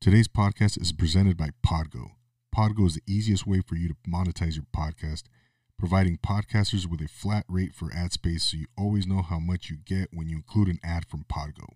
[0.00, 2.12] Today's podcast is presented by Podgo.
[2.56, 5.24] Podgo is the easiest way for you to monetize your podcast,
[5.78, 9.68] providing podcasters with a flat rate for ad space so you always know how much
[9.68, 11.74] you get when you include an ad from Podgo.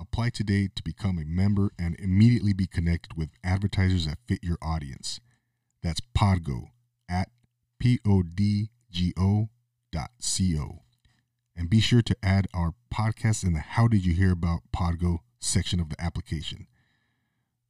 [0.00, 4.58] Apply today to become a member and immediately be connected with advertisers that fit your
[4.60, 5.20] audience.
[5.80, 6.70] That's Podgo
[7.08, 7.28] at
[7.78, 9.48] P-O-D-G-O
[9.92, 10.82] dot C-O.
[11.54, 15.18] And be sure to add our podcast in the How Did You Hear About Podgo
[15.38, 16.66] section of the application.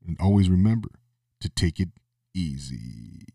[0.06, 0.88] And always remember
[1.40, 1.88] to take it
[2.34, 3.26] easy.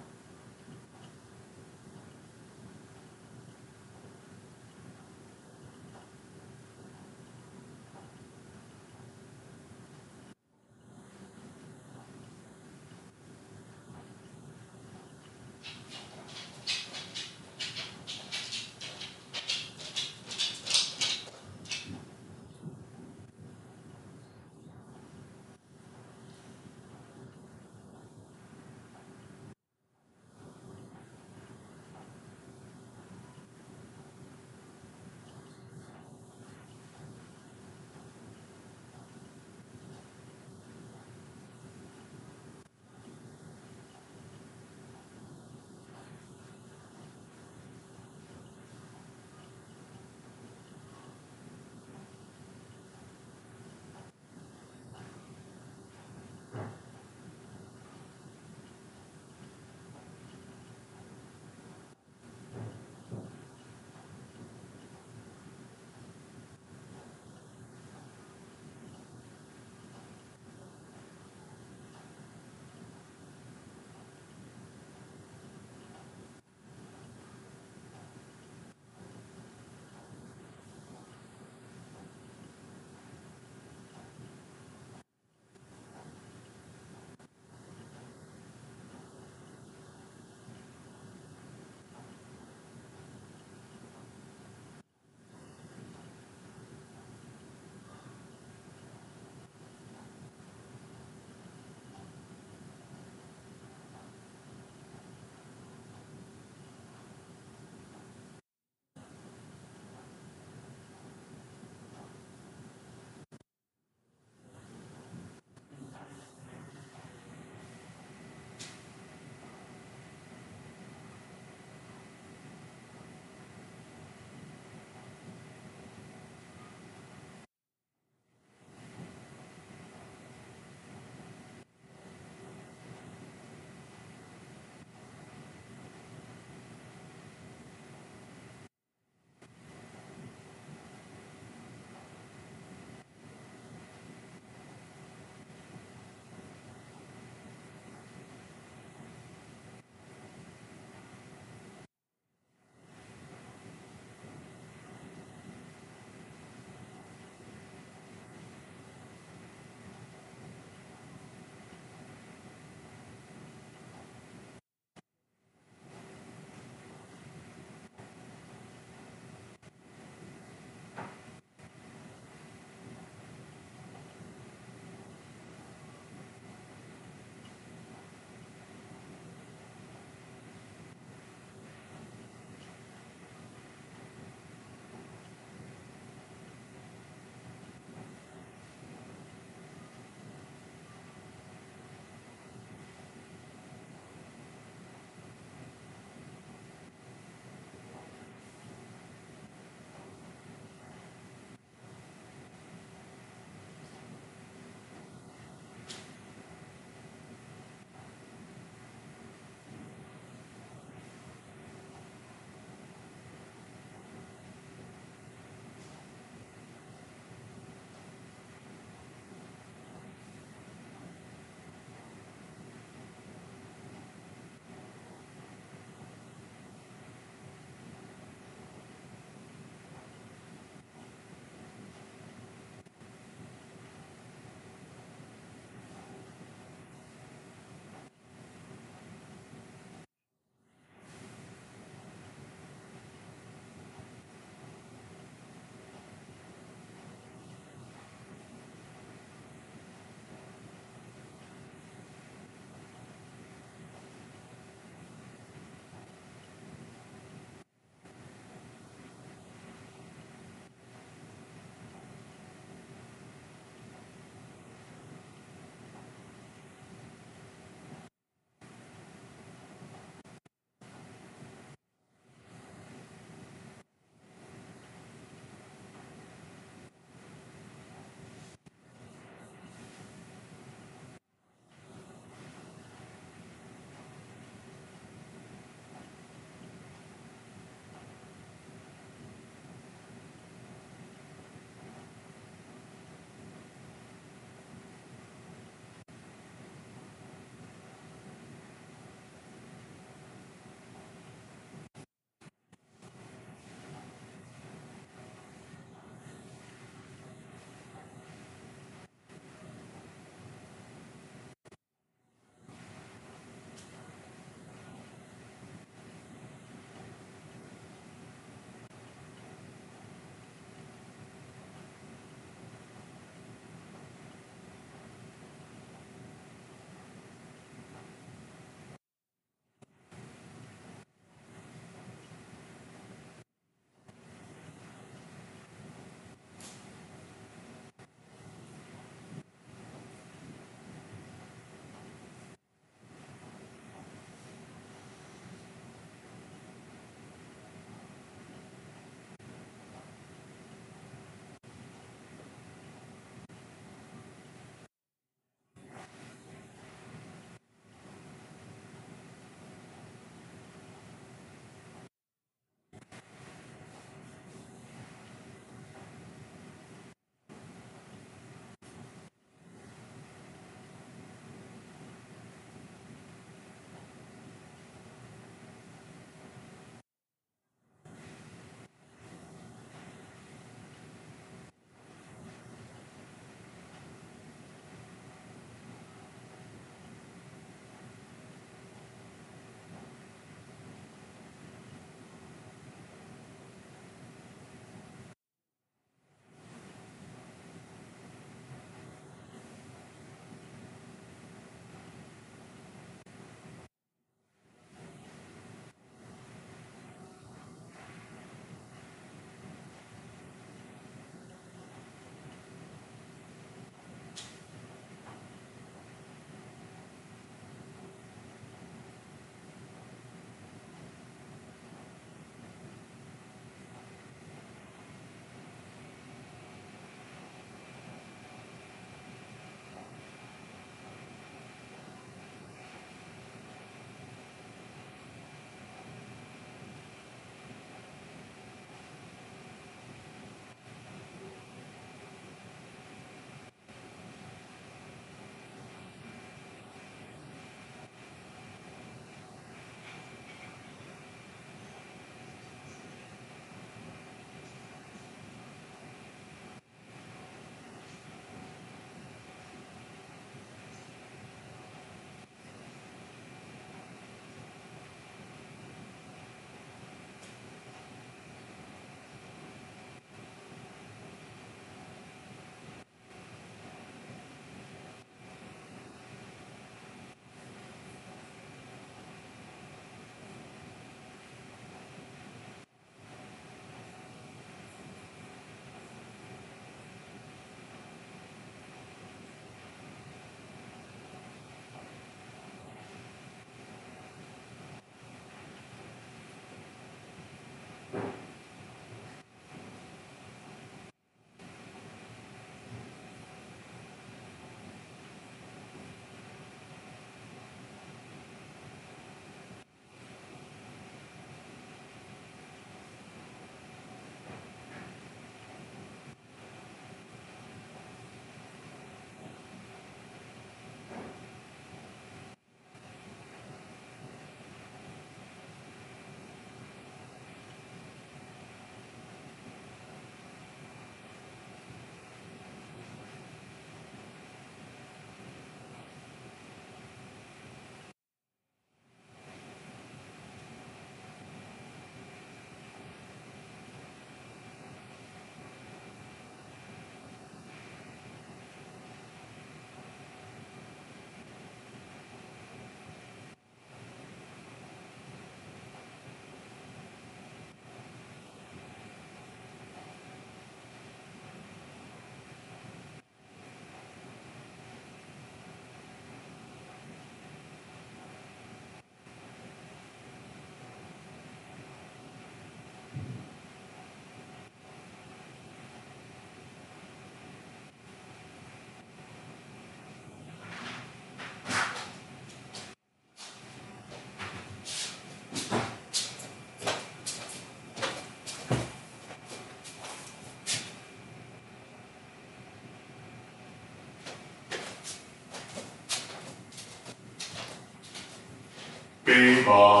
[599.31, 600.00] Biber Kapuge.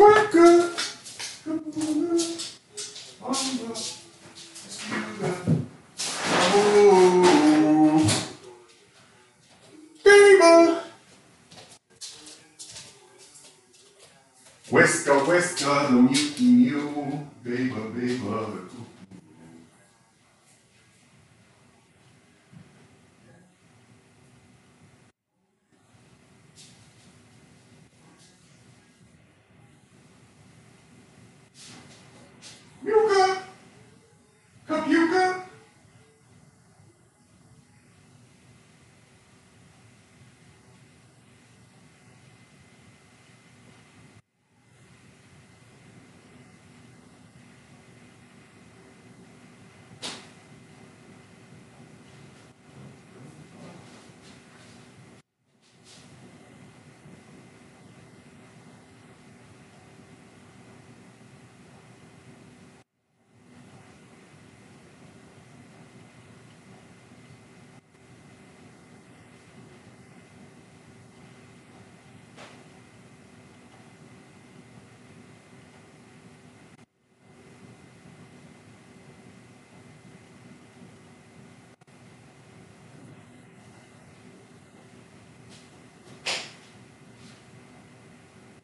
[0.00, 0.70] Quicker.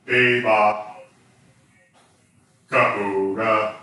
[0.06, 1.02] Bebop,
[2.70, 3.75] Kahuna.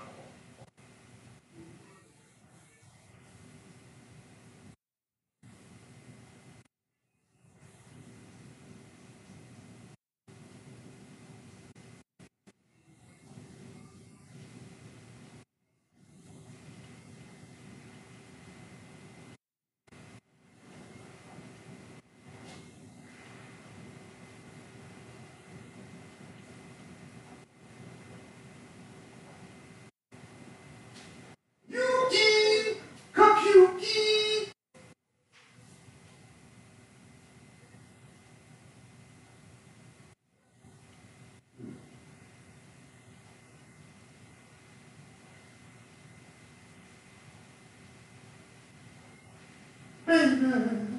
[50.05, 50.92] 嗯嗯嗯。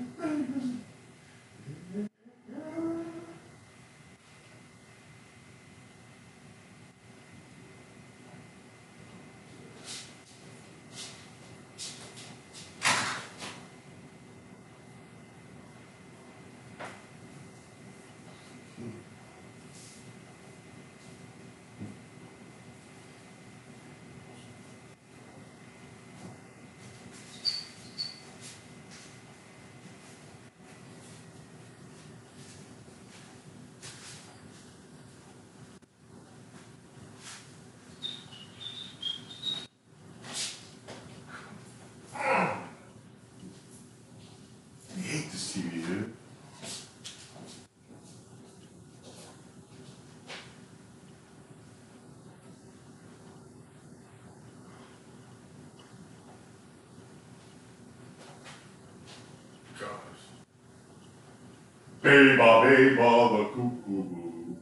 [62.04, 64.58] Beba, beba, the cuckoo boo.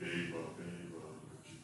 [0.00, 1.58] Beba, beba, the choo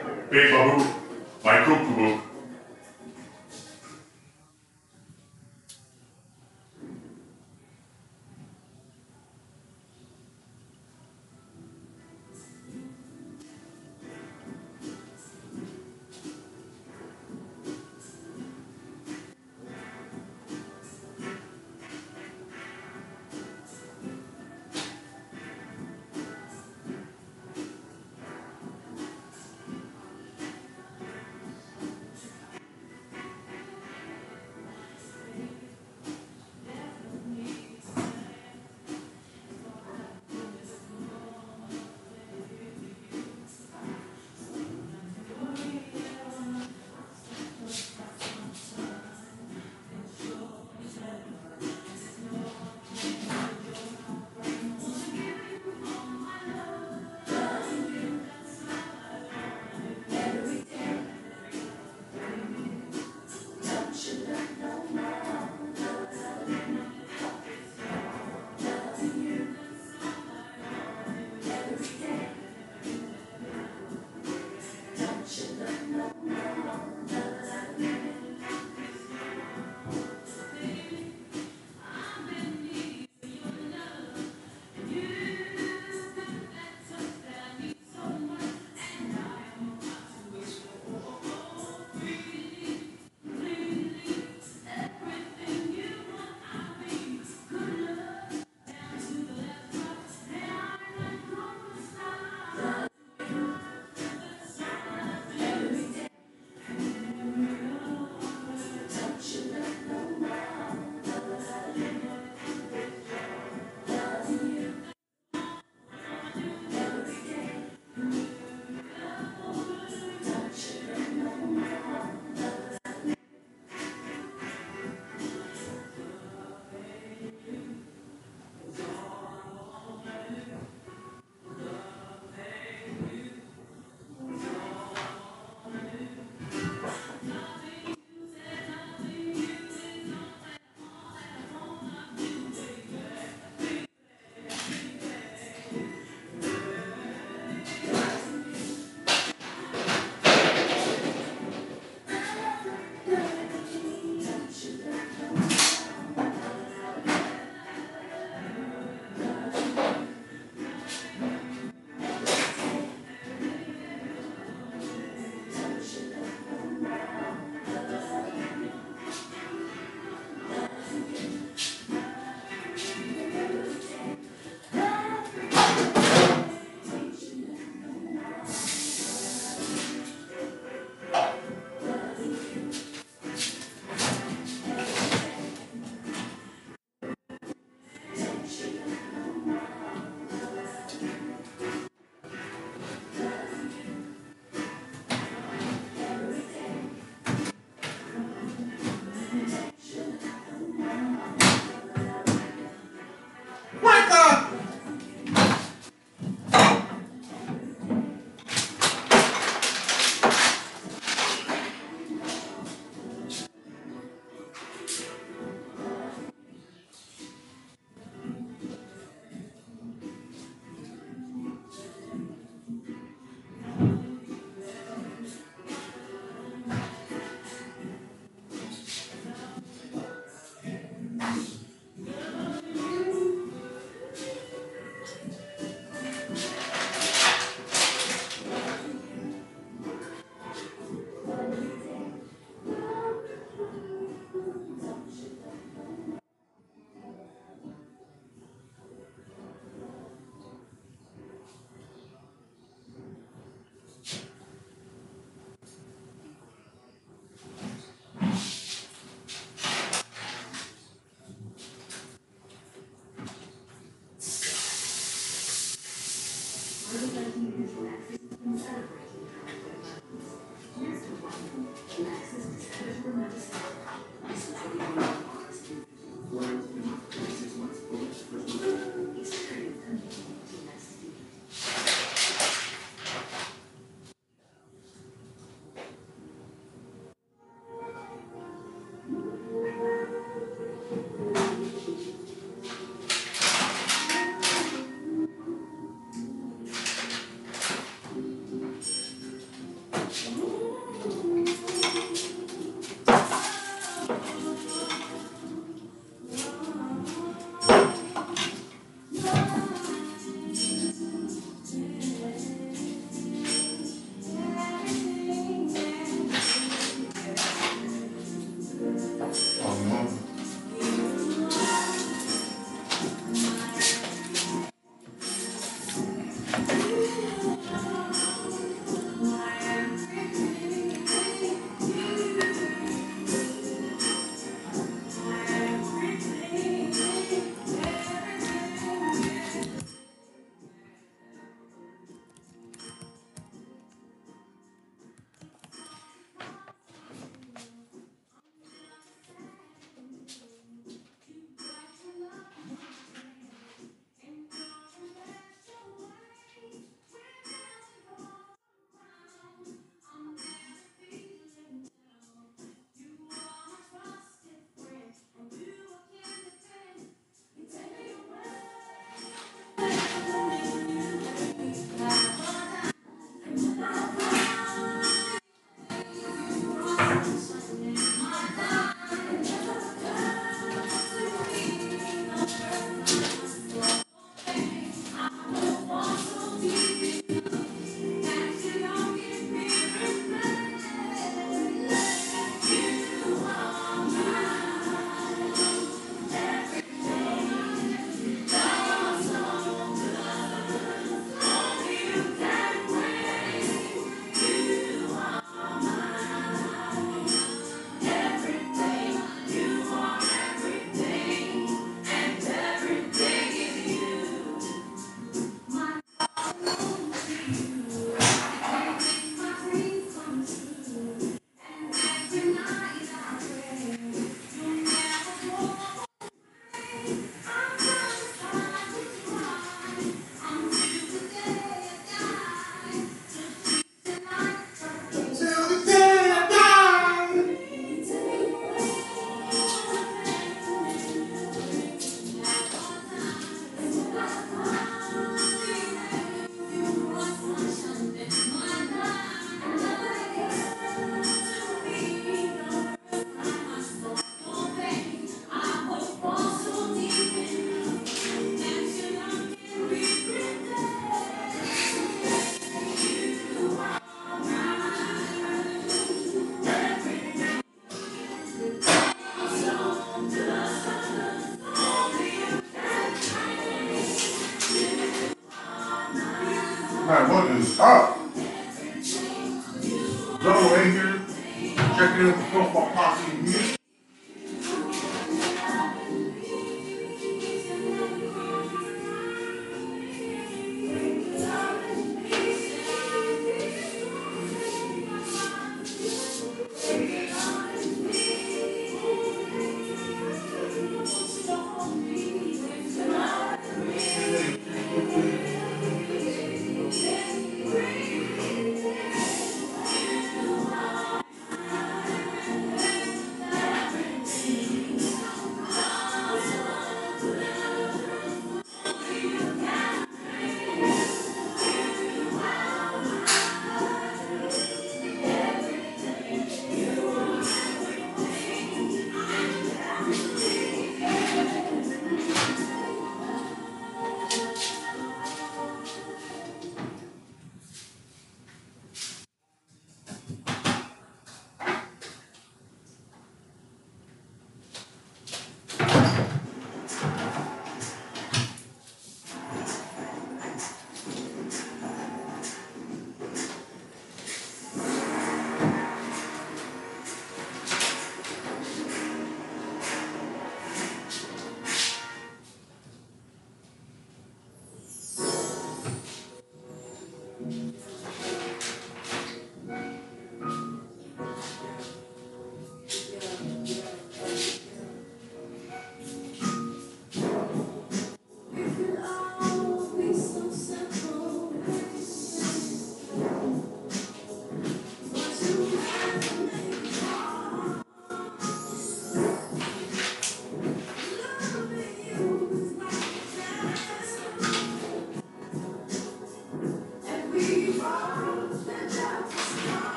[0.00, 0.17] choo.
[0.30, 0.84] Big Babu,
[1.42, 2.27] my cuckoo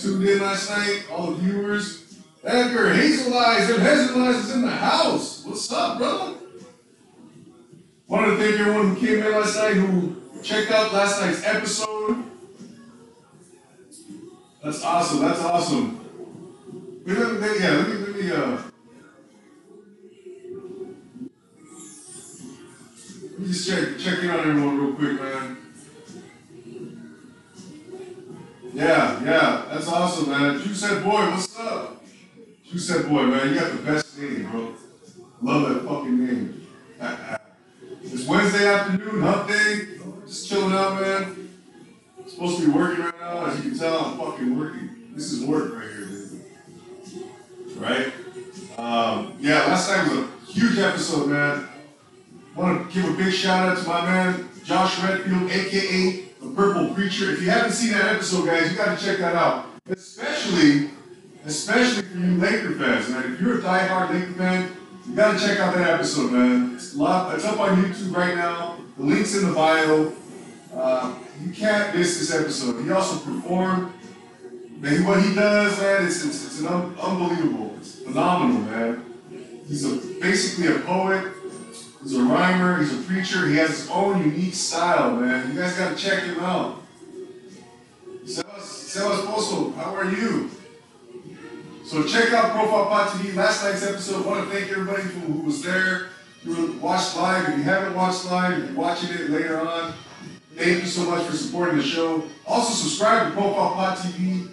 [0.00, 2.18] tuned in last night, all the viewers.
[2.42, 5.44] Edgar, Hazel Eyes, and Hazel Eyes is in the house.
[5.44, 6.36] What's up, brother?
[8.06, 12.24] Wanted to thank everyone who came in last night, who checked out last night's episode.
[14.64, 15.20] That's awesome.
[15.20, 15.96] That's awesome.
[17.06, 18.62] Wait, let me, yeah, let me, let me, uh,
[23.22, 25.59] let me just check, check in on everyone real quick, man.
[28.80, 30.54] Yeah, yeah, that's awesome, man.
[30.54, 32.02] You said boy, what's up?
[32.64, 34.74] You said boy, man, you got the best name, bro.
[35.42, 36.66] Love that fucking name.
[38.02, 39.80] it's Wednesday afternoon, hump day.
[40.26, 41.50] Just chilling out, man.
[42.26, 43.44] Supposed to be working right now.
[43.44, 45.10] As you can tell, I'm fucking working.
[45.14, 47.24] This is work right here, baby.
[47.76, 48.12] Right?
[48.78, 51.68] Um, yeah, last night was a huge episode, man.
[52.56, 56.94] Want to give a big shout out to my man, Josh Redfield, aka the Purple
[56.94, 57.32] Preacher.
[57.32, 59.66] If you haven't seen that episode, guys, you got to check that out.
[59.86, 60.90] Especially,
[61.44, 63.34] especially for you Laker fans, man.
[63.34, 64.76] If you're a diehard Laker fan,
[65.06, 66.74] you got to check out that episode, man.
[66.74, 68.78] It's, lot, it's up on YouTube right now.
[68.96, 70.12] The link's in the bio.
[70.74, 71.14] Uh,
[71.44, 72.82] you can't miss this episode.
[72.84, 73.92] He also performed.
[74.78, 77.74] Man, what he does, man, it's, it's, it's an un- unbelievable.
[77.78, 79.04] It's phenomenal, man.
[79.68, 81.30] He's a, basically a poet.
[82.02, 82.82] He's a rhymer.
[82.82, 83.46] He's a preacher.
[83.48, 85.52] He has his own unique style, man.
[85.52, 86.82] You guys got to check him out.
[88.24, 90.50] Sebas how are you?
[91.84, 93.34] So check out Profile Pod TV.
[93.34, 94.24] Last night's episode.
[94.24, 96.08] I want to thank everybody who, who was there,
[96.44, 97.48] who watched live.
[97.48, 99.92] If you haven't watched live, if you're watching it later on,
[100.56, 102.24] thank you so much for supporting the show.
[102.46, 104.50] Also, subscribe to Profile Pod TV.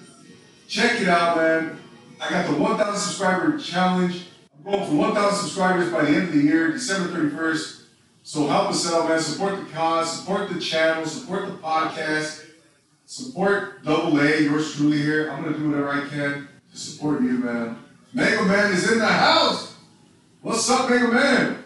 [0.67, 1.79] Check it out, man.
[2.19, 4.25] I got the 1,000 subscriber challenge.
[4.68, 7.84] For 1,000 subscribers by the end of the year, December 31st.
[8.24, 9.18] So help us out, man.
[9.18, 12.47] Support the cause, support the channel, support the podcast,
[13.05, 15.32] support Double A, yours truly here.
[15.32, 17.78] I'm going to do whatever I can to support you, man.
[18.13, 19.74] Mega Man is in the house.
[20.41, 21.63] What's up, Mega Man?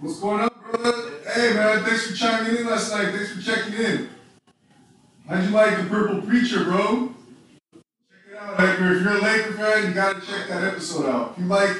[0.00, 1.20] What's going on, brother?
[1.34, 3.14] Hey, man, thanks for chiming in last night.
[3.14, 4.08] Thanks for checking in.
[5.28, 7.14] How'd you like the Purple Preacher, bro?
[8.34, 8.96] Laker.
[8.96, 11.32] If you're a Laker fan, you gotta check that episode out.
[11.32, 11.76] If you like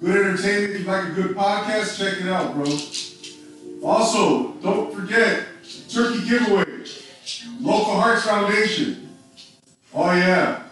[0.00, 2.64] good entertainment, if you like a good podcast, check it out, bro.
[3.88, 5.44] Also, don't forget
[5.88, 6.64] turkey giveaway,
[7.60, 9.16] Local Hearts Foundation.
[9.94, 10.62] Oh yeah,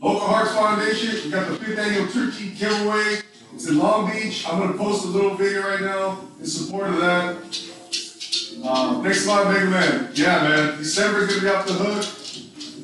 [0.00, 1.24] Local Hearts Foundation.
[1.24, 3.20] We got the fifth annual turkey giveaway.
[3.54, 4.46] It's in Long Beach.
[4.48, 7.36] I'm gonna post a little video right now in support of that.
[7.42, 10.10] Thanks a lot, Mega Man.
[10.14, 10.78] Yeah, man.
[10.78, 12.19] December's gonna be off the hook.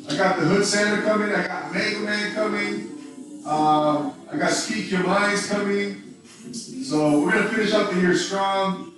[0.08, 1.34] I got the Hood Santa coming.
[1.34, 3.44] I got Mega Man coming.
[3.44, 6.14] Um, I got Speak Your Minds coming.
[6.52, 8.92] So we're gonna finish up the year strong.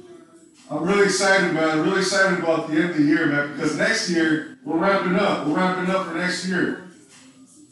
[0.70, 1.70] I'm really excited, man.
[1.70, 5.16] I'm really excited about the end of the year, man, because next year we're wrapping
[5.16, 5.46] up.
[5.46, 6.90] We're wrapping up for next year.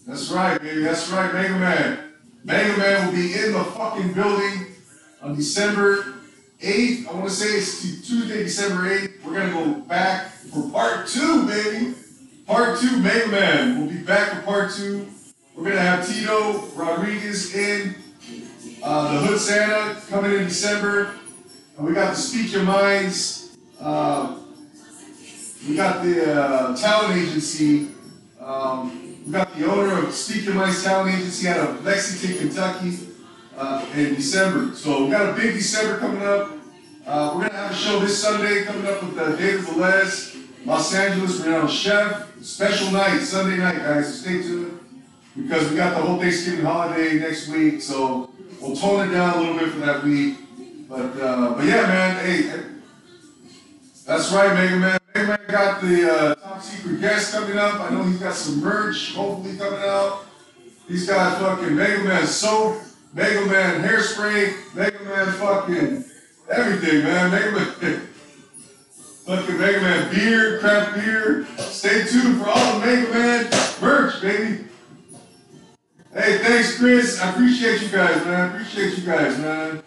[0.07, 0.83] That's right, baby.
[0.83, 1.99] That's right, Mega Man.
[2.43, 4.67] Mega Man will be in the fucking building
[5.21, 6.15] on December
[6.63, 7.09] 8th.
[7.09, 9.25] I want to say it's Tuesday, December 8th.
[9.25, 11.95] We're gonna go back for part two, baby.
[12.47, 13.81] Part two, Mega Man.
[13.81, 15.09] We'll be back for part two.
[15.57, 17.97] We're gonna have Tito Rodriguez in,
[18.85, 21.17] uh, the Hood Santa coming in December,
[21.77, 23.57] and we got the Speak Your Minds.
[23.81, 24.37] Uh,
[25.69, 27.89] we got the uh, talent agency.
[28.41, 32.97] Um, we got the owner of Speak Your Minds Talent Agency out of Lexington, Kentucky,
[33.57, 34.73] uh, in December.
[34.77, 36.53] So we got a big December coming up.
[37.05, 40.95] Uh, we're gonna have a show this Sunday coming up with uh, David Velez, Los
[40.95, 42.26] Angeles renowned chef.
[42.43, 44.21] Special night, Sunday night, guys.
[44.21, 44.79] Stay tuned
[45.37, 47.81] because we got the whole Thanksgiving holiday next week.
[47.81, 48.31] So
[48.61, 50.37] we'll tone it down a little bit for that week.
[50.89, 52.25] But uh, but yeah, man.
[52.25, 52.63] Hey,
[54.07, 54.99] That's right, Mega Man.
[55.15, 57.81] Mega Man got the uh, top secret guest coming up.
[57.81, 60.27] I know he's got some merch, hopefully coming out.
[60.87, 62.83] He's got fucking Mega Man soap,
[63.13, 66.05] Mega Man hairspray, Mega Man fucking
[66.51, 67.31] everything, man.
[67.31, 68.09] Mega Man.
[69.27, 71.47] Fucking Mega Man beer, craft beer.
[71.59, 73.51] Stay tuned for all the Mega Man
[73.81, 74.65] merch, baby.
[76.13, 77.21] Hey, thanks, Chris.
[77.21, 78.35] I appreciate you guys, man.
[78.35, 79.83] I Appreciate you guys, man.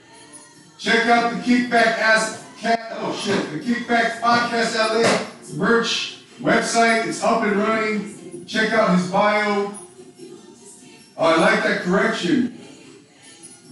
[0.77, 2.89] Check out the Kickback Ass Cat.
[2.95, 7.07] Oh shit, the Kickback Podcast LA merch website.
[7.07, 8.45] It's up and running.
[8.45, 9.71] Check out his bio.
[11.17, 12.59] Oh, I like that correction.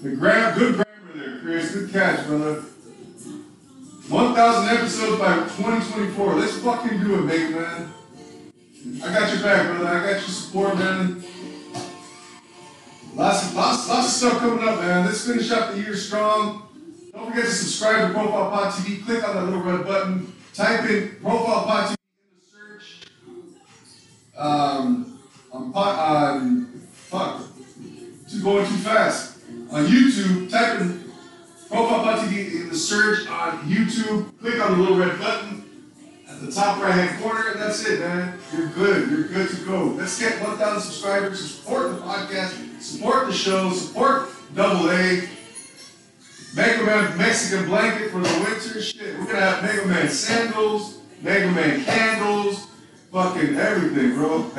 [0.01, 1.73] The gram, good grammar there, Chris.
[1.73, 2.63] Good catch, brother.
[4.09, 6.35] 1,000 episodes by 2024.
[6.35, 7.93] Let's fucking do it, Mega Man.
[9.03, 9.85] I got your back, brother.
[9.85, 11.23] I got your support, man.
[13.15, 15.05] Lots of, lots, lots of stuff coming up, man.
[15.05, 16.69] Let's finish up the year strong.
[17.11, 19.03] Don't forget to subscribe to Profile Pod TV.
[19.03, 20.33] Click on that little red button.
[20.53, 23.11] Type in Profile Pod TV in the search.
[24.37, 25.19] Um,
[25.51, 27.41] on, on fuck,
[28.31, 29.39] too going too fast.
[29.69, 31.06] On YouTube, type in
[31.67, 34.37] Profile Pod TV in the search on YouTube.
[34.39, 35.91] Click on the little red button
[36.29, 38.39] at the top right hand corner, and that's it, man.
[38.55, 39.09] You're good.
[39.09, 39.85] You're good to go.
[39.87, 41.55] Let's get 1,000 subscribers.
[41.55, 42.81] Support the podcast.
[42.81, 43.71] Support the show.
[43.71, 45.27] Support Double A.
[46.55, 48.81] Mega Man Mexican blanket for the winter.
[48.81, 52.67] Shit, we're gonna have Mega Man sandals, Mega Man candles,
[53.11, 54.39] fucking everything, bro.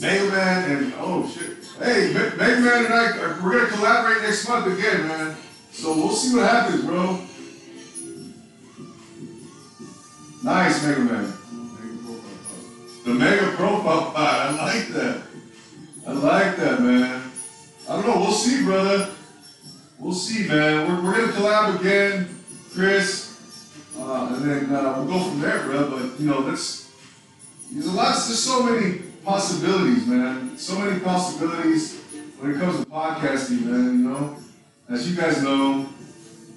[0.00, 1.61] Mega Man and oh shit.
[1.78, 5.36] Hey, Me- Mega Man and I, we're gonna collaborate next month again, man.
[5.72, 7.18] So we'll see what happens, bro.
[10.42, 11.32] Nice, Mega Man.
[13.04, 14.16] The Mega Profile Pod.
[14.16, 15.22] I like that.
[16.06, 17.22] I like that, man.
[17.88, 18.20] I don't know.
[18.20, 19.08] We'll see, brother.
[19.98, 20.88] We'll see, man.
[20.88, 22.28] We're, we're gonna collab again,
[22.74, 23.40] Chris,
[23.98, 25.90] uh, and then uh, we'll go from there, bro.
[25.90, 26.90] But you know, that's
[27.72, 28.12] there's a lot.
[28.12, 30.56] There's so many possibilities, man.
[30.58, 32.00] So many possibilities
[32.38, 33.98] when it comes to podcasting, man.
[33.98, 34.36] You know,
[34.88, 35.88] as you guys know,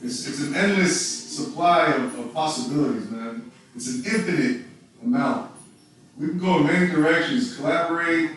[0.03, 3.51] it's it's an endless supply of, of possibilities, man.
[3.76, 4.66] It's an infinite
[5.03, 5.51] amount.
[6.18, 7.55] We can go in many directions.
[7.57, 8.32] Collaborate.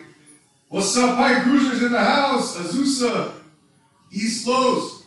[0.67, 2.55] What's up, Pike Cruisers in the house?
[2.57, 3.33] Azusa,
[4.11, 5.03] East Los.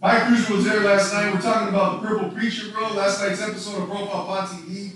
[0.00, 1.32] Pike Cruiser was there last night.
[1.32, 2.92] We're talking about the Purple Preacher, bro.
[2.92, 4.90] Last night's episode of Profile Pod TV.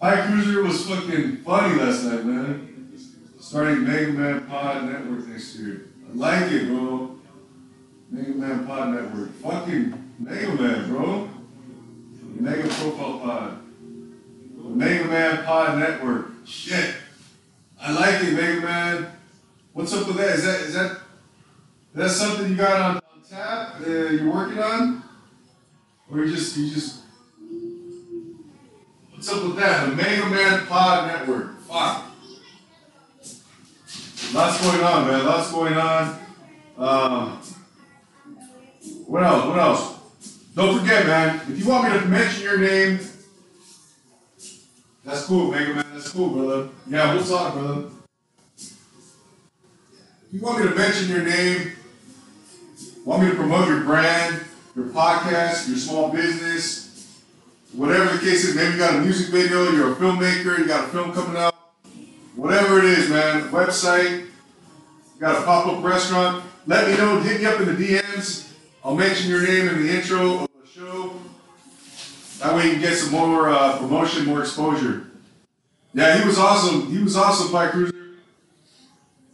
[0.00, 2.75] Pike Cruiser was fucking funny last night, man.
[3.48, 5.82] Starting Mega Man Pod Network next year.
[6.10, 7.16] I like it, bro.
[8.10, 9.32] Mega Man Pod Network.
[9.34, 11.30] Fucking Mega Man, bro.
[12.40, 13.58] Mega Profile Pod.
[14.58, 16.32] Mega Man Pod Network.
[16.44, 16.96] Shit.
[17.80, 19.12] I like it, Mega Man.
[19.74, 20.30] What's up with that?
[20.30, 20.98] Is that is that is
[21.94, 23.76] that something you got on, on tap?
[23.80, 25.04] Uh, you're working on,
[26.10, 27.02] or you just you just
[29.12, 29.88] what's up with that?
[29.88, 31.60] The Mega Man Pod Network.
[31.60, 32.15] Fuck.
[34.36, 35.24] Lots going on, man.
[35.24, 36.18] Lots going on.
[36.76, 37.40] Um,
[39.06, 39.46] what else?
[39.46, 39.98] What else?
[40.54, 41.40] Don't forget, man.
[41.48, 43.00] If you want me to mention your name,
[45.06, 45.86] that's cool, Mega Man.
[45.90, 46.68] That's cool, brother.
[46.86, 47.84] Yeah, we'll talk, brother.
[48.58, 48.72] If
[50.32, 51.72] you want me to mention your name,
[53.06, 57.22] want me to promote your brand, your podcast, your small business,
[57.72, 60.84] whatever the case is, maybe you got a music video, you're a filmmaker, you got
[60.84, 61.55] a film coming out,
[62.36, 64.26] whatever it is, man, website,
[65.18, 68.52] got a pop-up restaurant, let me know, hit me up in the DMs.
[68.84, 71.14] I'll mention your name in the intro of the show.
[72.40, 75.06] That way you can get some more uh, promotion, more exposure.
[75.94, 76.94] Yeah, he was awesome.
[76.94, 77.94] He was awesome, Pike Cruiser.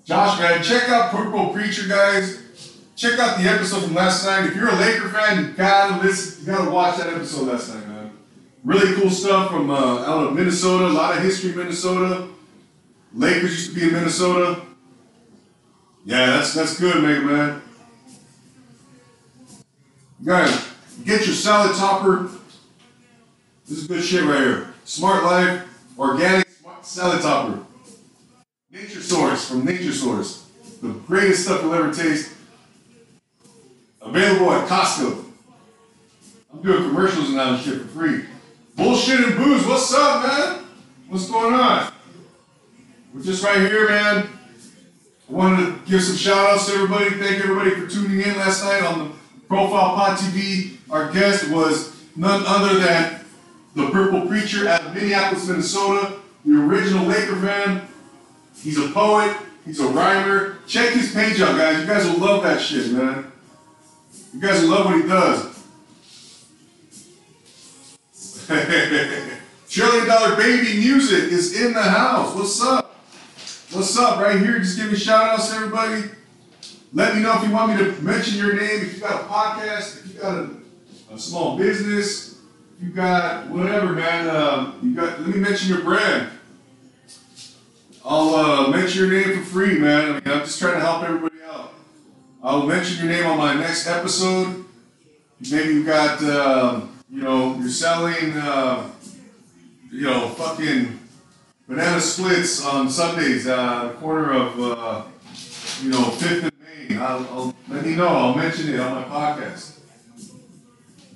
[0.04, 2.40] Josh, man, check out Purple Preacher, guys.
[2.94, 4.46] Check out the episode from last night.
[4.46, 6.44] If you're a Laker fan, you gotta listen.
[6.44, 8.10] You gotta watch that episode last night, man.
[8.62, 10.86] Really cool stuff from uh, out of Minnesota.
[10.86, 12.28] A lot of history in Minnesota.
[13.14, 14.62] Lakers used to be in Minnesota.
[16.04, 17.62] Yeah, that's that's good, Mega Man.
[20.24, 20.72] Guys,
[21.04, 22.30] get your salad topper.
[23.68, 24.74] This is good shit right here.
[24.84, 27.58] Smart Life, organic smart salad topper.
[28.70, 30.48] Nature Source from Nature Source.
[30.80, 32.32] The greatest stuff you'll ever taste.
[34.00, 35.24] Available at Costco.
[36.52, 38.24] I'm doing commercials now and shit for free.
[38.74, 40.64] Bullshit and booze, what's up, man?
[41.08, 41.91] What's going on?
[43.14, 44.26] We're just right here, man.
[45.28, 47.10] I wanted to give some shout outs to everybody.
[47.10, 49.14] Thank everybody for tuning in last night on the
[49.48, 50.78] Profile Pod TV.
[50.90, 53.20] Our guest was none other than
[53.74, 57.86] the Purple Preacher out of Minneapolis, Minnesota, the original Laker fan.
[58.62, 59.36] He's a poet,
[59.66, 60.56] he's a rhymer.
[60.66, 61.80] Check his page out, guys.
[61.80, 63.30] You guys will love that shit, man.
[64.32, 65.52] You guys will love what he does.
[69.68, 72.34] Trillion Dollar Baby Music is in the house.
[72.34, 72.91] What's up?
[73.72, 74.20] What's up?
[74.20, 76.02] Right here, just give me shout outs, everybody.
[76.92, 78.82] Let me know if you want me to mention your name.
[78.82, 82.38] If you got a podcast, if you got a, a small business,
[82.76, 84.28] if you got whatever, man.
[84.28, 85.22] Uh, you got.
[85.22, 86.28] Let me mention your brand.
[88.04, 90.02] I'll uh, mention your name for free, man.
[90.02, 91.72] I mean, I'm just trying to help everybody out.
[92.42, 94.66] I'll mention your name on my next episode.
[95.50, 98.90] Maybe you got, uh, you know, you're selling, uh,
[99.90, 100.98] you know, fucking
[101.68, 105.02] banana splits on Sundays, uh, the corner of, uh,
[105.82, 106.98] you know, Fifth and Main.
[106.98, 108.08] I'll, I'll let me know.
[108.08, 109.80] I'll mention it on my podcast.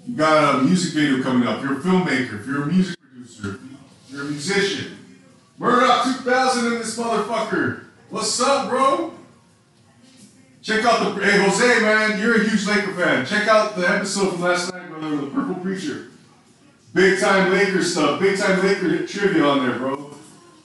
[0.07, 1.63] You got a music video coming up.
[1.63, 2.41] You're a filmmaker.
[2.41, 3.61] If you're a music producer,
[4.09, 4.97] you're a musician.
[5.59, 7.85] Murdoch 2000 in this motherfucker.
[8.11, 9.15] What's up, bro?
[10.63, 12.21] Check out the hey Jose, man.
[12.21, 13.25] You're a huge Laker fan.
[13.25, 16.09] Check out the episode from last night, brother, with the Purple Preacher.
[16.93, 18.21] Big time Lakers stuff.
[18.21, 20.15] Big time Laker trivia on there, bro.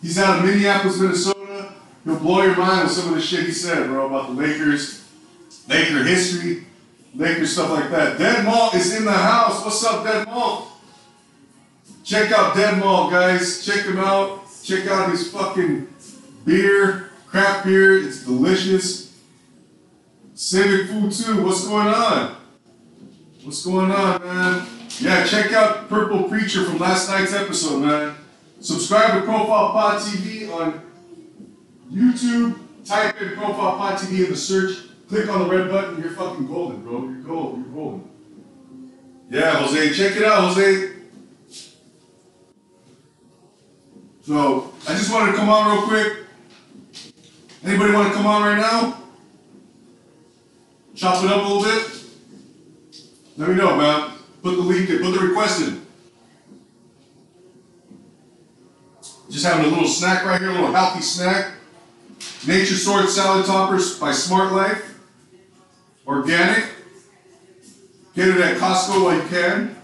[0.02, 1.74] He's out of Minneapolis, Minnesota.
[2.04, 5.08] He'll blow your mind with some of the shit he said, bro, about the Lakers,
[5.68, 6.66] Laker history,
[7.14, 8.18] Lakers stuff like that.
[8.18, 9.64] Dead Malt is in the house.
[9.64, 10.70] What's up, Dead Malt?
[12.04, 13.64] Check out Dead Malt, guys.
[13.64, 14.40] Check him out.
[14.64, 15.88] Check out his fucking
[16.46, 17.98] beer, craft beer.
[17.98, 19.20] It's delicious.
[20.34, 21.44] Civic food too.
[21.44, 22.36] What's going on?
[23.44, 24.68] What's going on, man?
[25.00, 28.16] Yeah, check out Purple Preacher from last night's episode, man.
[28.62, 30.82] Subscribe to Profile Pod TV on
[31.92, 32.60] YouTube.
[32.86, 34.78] Type in Profile Pod TV in the search.
[35.10, 36.00] Click on the red button.
[36.00, 37.10] You're fucking golden, bro.
[37.10, 37.58] You're gold.
[37.58, 38.10] You're golden.
[39.32, 40.92] Yeah, Jose, check it out, Jose.
[44.22, 46.18] So I just wanted to come on real quick.
[47.64, 49.02] Anybody want to come on right now?
[50.94, 52.04] Chop it up a little bit?
[53.38, 54.12] Let me know, man.
[54.44, 55.81] Put the link in, put the request in.
[59.32, 61.54] Just having a little snack right here, a little healthy snack.
[62.46, 65.00] Nature Source Salad Toppers by Smart Life.
[66.06, 66.66] Organic.
[68.14, 69.78] Get it at Costco while you can.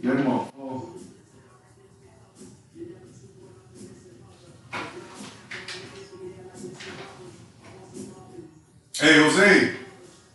[0.00, 0.28] Get them.
[0.28, 0.94] Oh.
[8.98, 9.74] Hey, Jose.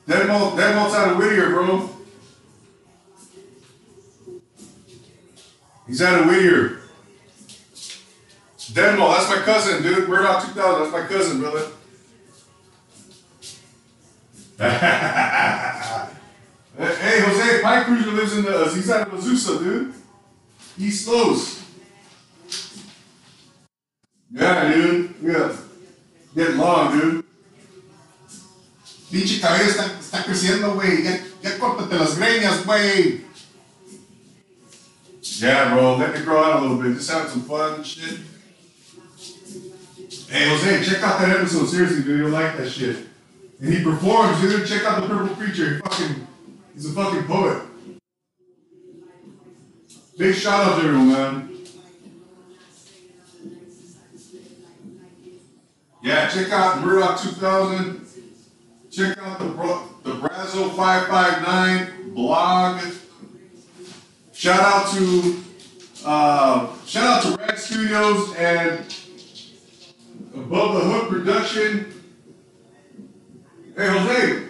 [0.08, 1.90] Denmo, Denmo's out of Whittier, bro.
[5.88, 6.80] He's out of Whittier.
[8.72, 10.08] Denmo, that's my cousin, dude.
[10.08, 11.68] Murdoch 2000, that's my cousin, brother.
[16.78, 19.94] hey, Jose, Pike Cruiser lives in the, uh, he's out of Azusa, dude.
[20.80, 21.64] East Los.
[24.32, 25.14] Yeah, dude.
[25.22, 25.56] Yeah.
[26.36, 27.26] Get long, dude.
[29.12, 31.04] Pinche cabello está, está creciendo, güey.
[31.04, 33.23] Ya, ya córtate las greñas, güey.
[35.24, 36.96] Yeah, bro, let me grow out a little bit.
[36.96, 38.20] Just have some fun shit.
[40.30, 41.68] Hey, Jose, check out that episode.
[41.68, 42.98] Seriously, dude, you'll like that shit.
[43.62, 44.68] And he performs, dude.
[44.68, 45.76] Check out the Purple Preacher.
[45.76, 46.28] He fucking,
[46.74, 47.64] he's a fucking poet.
[50.18, 51.50] Big shout out to everyone, man.
[56.04, 58.06] Yeah, check out Murdoch 2000.
[58.92, 59.46] Check out the
[60.04, 62.82] the Brazo 559 blog.
[64.44, 65.42] Shout out to
[66.06, 68.80] uh, shout out to Red Studios and
[70.36, 72.04] Above the Hook Production.
[73.74, 74.44] Hey Jose.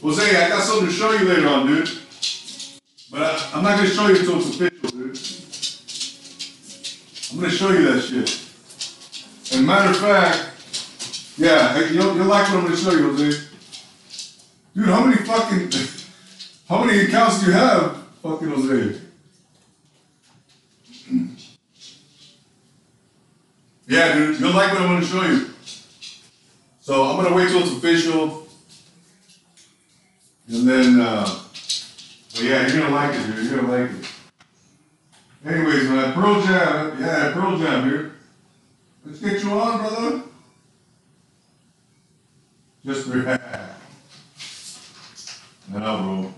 [0.00, 1.90] Jose, I got something to show you later on, dude.
[3.10, 5.18] But I, I'm not gonna show you until it's official, dude.
[7.32, 9.58] I'm gonna show you that shit.
[9.58, 13.46] And matter of fact, yeah, you'll, you'll like what I'm gonna show you, Jose.
[14.74, 15.70] Dude, how many fucking,
[16.70, 19.00] how many accounts do you have, fucking Jose?
[23.88, 25.50] Yeah, dude, you'll like what I'm gonna show you.
[26.80, 28.46] So I'm gonna wait till it's official.
[30.48, 33.46] And then, uh, but yeah, you're gonna like it, dude.
[33.46, 34.06] You're gonna like it.
[35.44, 38.12] Anyways, man, Pearl Jam, yeah, Pearl Jam, dude.
[39.04, 40.22] Let's get you on, brother.
[42.84, 43.16] Just for
[45.68, 46.34] No, bro.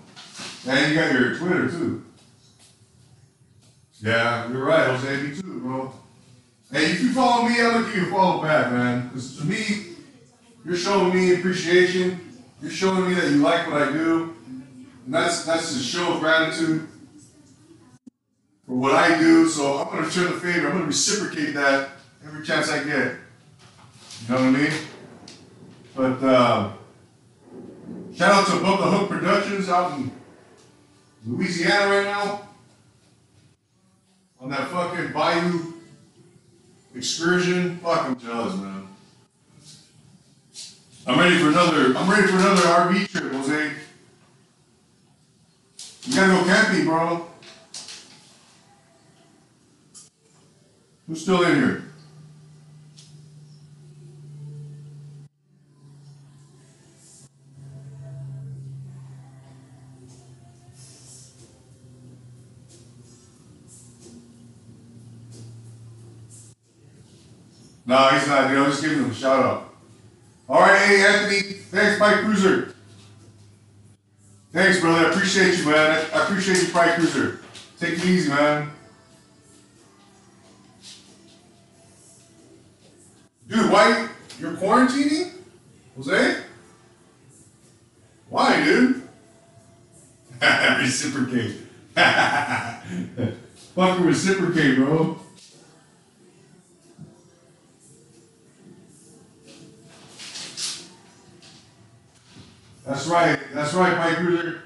[0.66, 2.04] And you got your Twitter too.
[4.00, 5.22] Yeah, you're right, Jose.
[5.22, 5.92] Me too, bro.
[6.72, 9.08] Hey, if you follow me, gonna give you follow back, man.
[9.08, 9.96] Because to me,
[10.64, 12.20] you're showing me appreciation.
[12.60, 14.34] You're showing me that you like what I do.
[15.04, 16.88] And that's that's a show of gratitude
[18.66, 19.48] for what I do.
[19.48, 20.68] So I'm gonna return the favor.
[20.68, 21.90] I'm gonna reciprocate that
[22.24, 23.16] every chance I get.
[24.22, 24.72] You know what I mean?
[25.94, 26.72] But uh,
[28.16, 30.12] Shout out to Above the Hook Productions out in
[31.26, 32.48] Louisiana right now.
[34.40, 35.74] On that fucking bayou
[36.94, 37.78] excursion.
[37.78, 38.88] Fuck, I'm jealous, man.
[41.06, 41.96] I'm ready for another.
[41.96, 43.72] I'm ready for another RV trip, Jose.
[46.04, 47.26] You gotta go camping, bro.
[51.06, 51.93] Who's still in here?
[67.86, 68.58] No, he's not, dude.
[68.58, 69.74] I'm just giving him a shout out.
[70.48, 71.40] All right, hey, Anthony.
[71.54, 72.74] Thanks, Pike Cruiser.
[74.52, 75.06] Thanks, brother.
[75.06, 76.06] I appreciate you, man.
[76.14, 77.40] I appreciate you, Pike Cruiser.
[77.78, 78.70] Take it easy, man.
[83.48, 84.08] Dude, why
[84.38, 85.32] you're quarantining?
[85.96, 86.42] Jose?
[88.28, 89.02] Why, dude?
[90.80, 91.56] reciprocate.
[93.74, 95.18] Fucking reciprocate, bro.
[102.86, 103.38] That's right.
[103.52, 104.62] That's right, Pike Cruiser.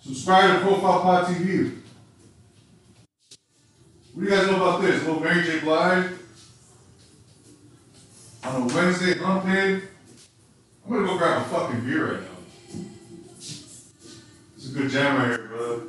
[0.00, 1.78] Subscribe to Profile Pod TV.
[4.12, 5.02] What do you guys know about this?
[5.02, 5.60] A little Mary J.
[5.60, 6.10] Blige
[8.44, 9.20] on a Wednesday day.
[9.24, 12.28] I'm gonna go grab a fucking beer right now.
[13.36, 15.80] It's a good jam right here, brother.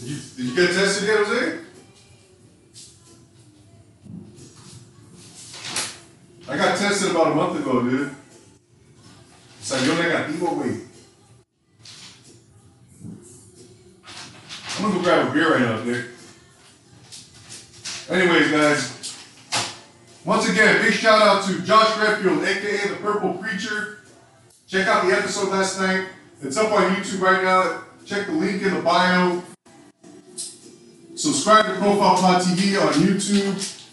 [0.00, 1.58] Did you, did you get tested yet, Jose?
[6.48, 8.16] I got tested about a month ago, dude.
[9.70, 10.80] Salió negativo, güey.
[14.74, 16.06] I'm gonna go grab a beer right now, Dick.
[18.10, 19.14] Anyways, guys.
[20.24, 24.00] Once again, big shout out to Josh Redfield, aka the Purple Preacher.
[24.66, 26.08] Check out the episode last night.
[26.42, 27.84] It's up on YouTube right now.
[28.04, 29.40] Check the link in the bio.
[31.14, 33.86] Subscribe to Profile Pod TV on YouTube.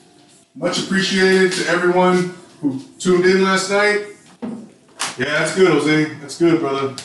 [0.55, 4.16] Much appreciated to everyone who tuned in last night.
[5.17, 6.13] Yeah, that's good, Jose.
[6.15, 6.95] That's good, brother.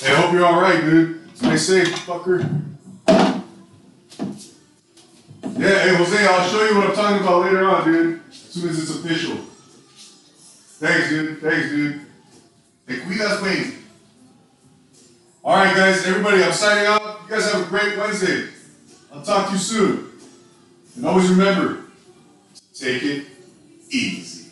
[0.00, 1.36] Hey, I hope you're all right, dude.
[1.36, 2.48] Stay safe, fucker.
[5.58, 8.20] Yeah, hey, Jose, I'll show you what I'm talking about later on, dude.
[8.28, 9.36] As soon as it's official.
[10.78, 11.40] Thanks, dude.
[11.40, 12.06] Thanks, dude.
[12.86, 13.74] Te cuidas, güey.
[15.42, 17.22] All right, guys, everybody, I'm signing off.
[17.28, 18.48] You guys have a great Wednesday.
[19.12, 20.12] I'll talk to you soon.
[20.94, 21.82] And always remember,
[22.72, 23.26] take it
[23.90, 24.47] easy.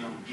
[0.00, 0.26] No?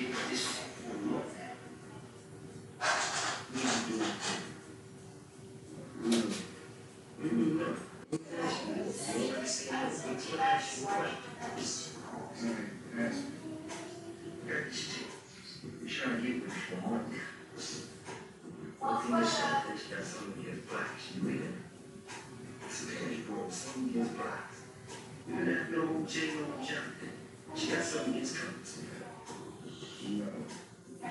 [26.05, 27.09] J on Jonathan.
[27.55, 29.02] She got something gets coming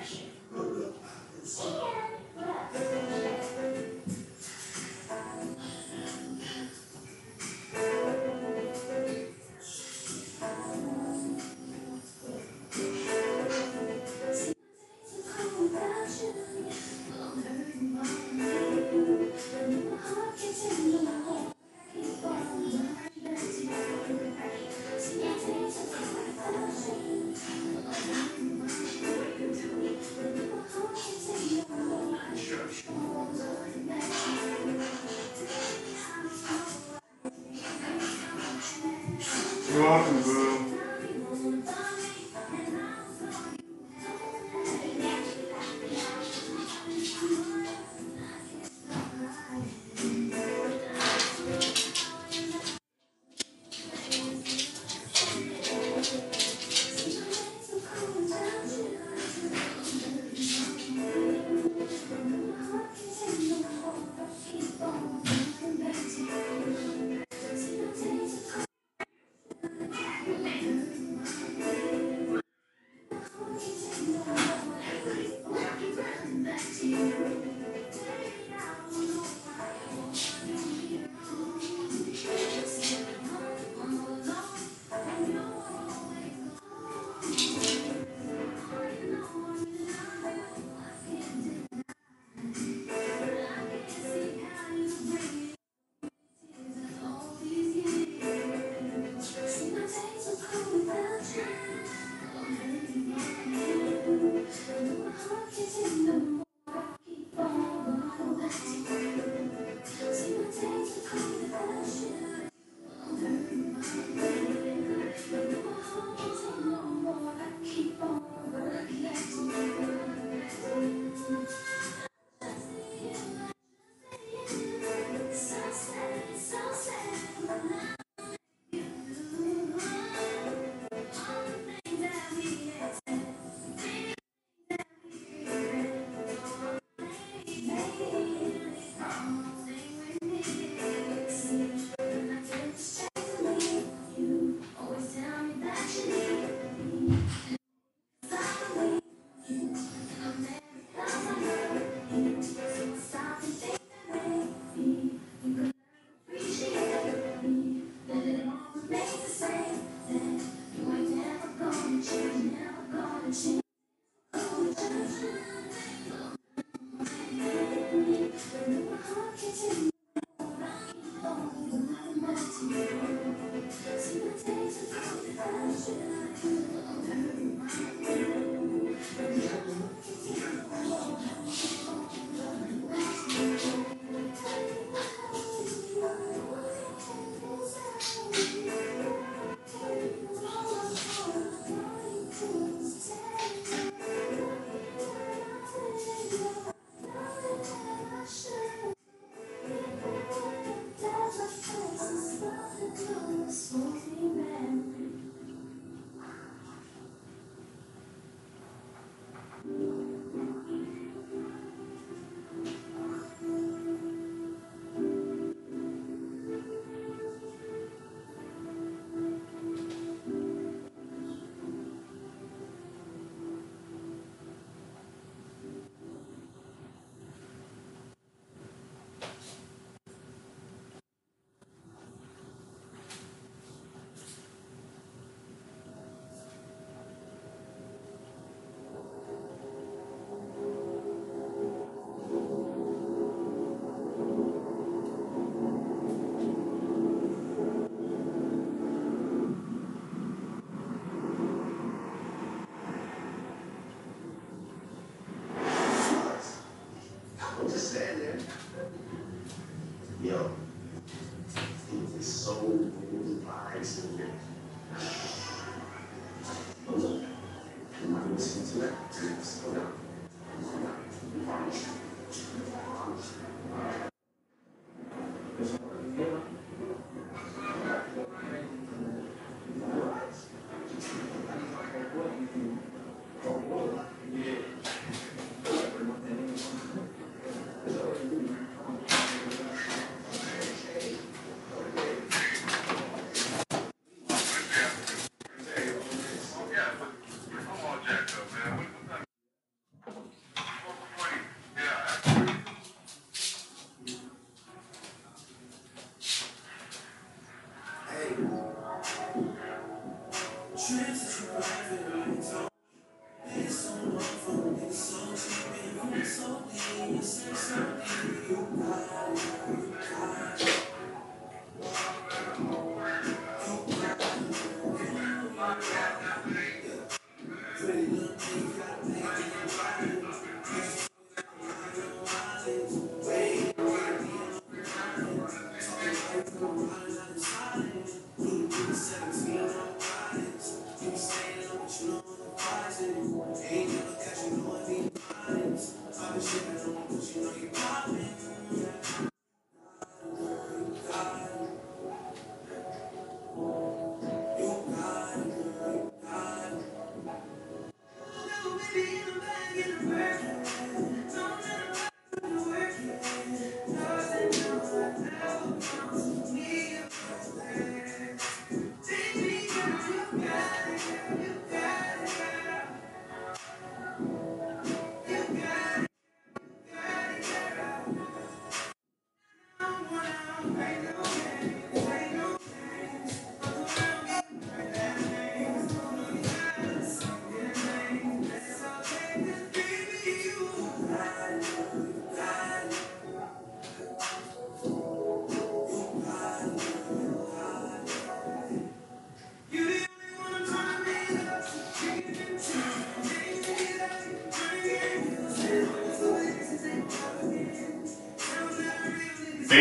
[0.03, 0.93] You're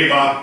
[0.03, 0.42] Hey,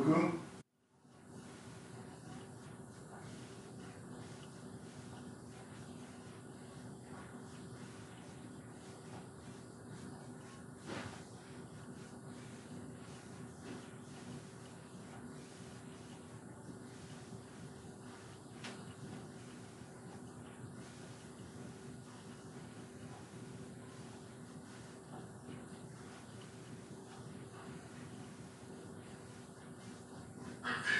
[0.00, 0.39] Cuckoo.
[30.64, 30.99] I feel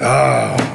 [0.00, 0.68] Ah.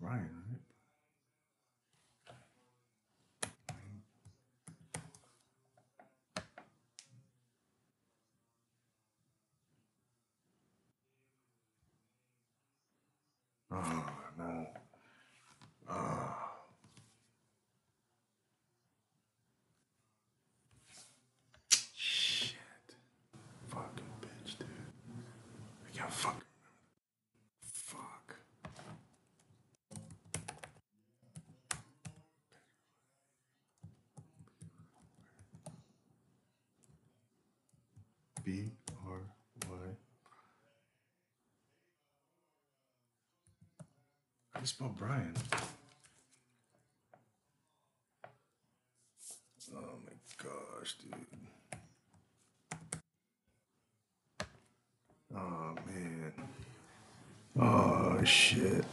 [0.00, 0.60] Brian, right?
[13.72, 14.66] Oh, no.
[15.88, 16.52] Ah.
[21.96, 22.56] Shit.
[23.68, 24.68] Fucking bitch, dude.
[25.86, 26.42] I can't fucking
[27.62, 28.36] Fuck.
[38.44, 38.70] B
[39.06, 39.20] R
[39.68, 39.76] Y.
[44.68, 45.32] You spell Brian?
[49.74, 51.14] Oh my gosh, dude.
[55.34, 56.32] Oh man.
[57.58, 58.84] Oh shit.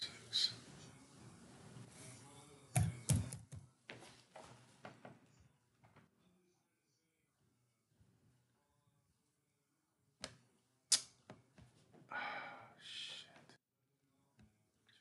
[0.00, 0.52] Six.
[12.10, 12.16] Ah,
[12.80, 13.48] shit.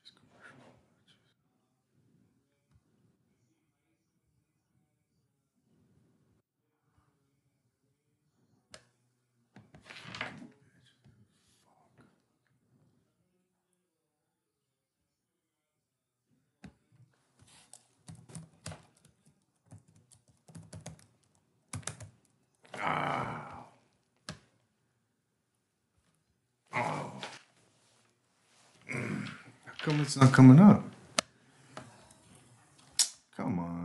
[0.03, 0.73] Just commercial.
[22.83, 23.65] Ah.
[26.73, 27.11] Oh.
[28.91, 29.27] Mm.
[29.65, 30.83] How come it's not coming up?
[33.35, 33.81] Come on.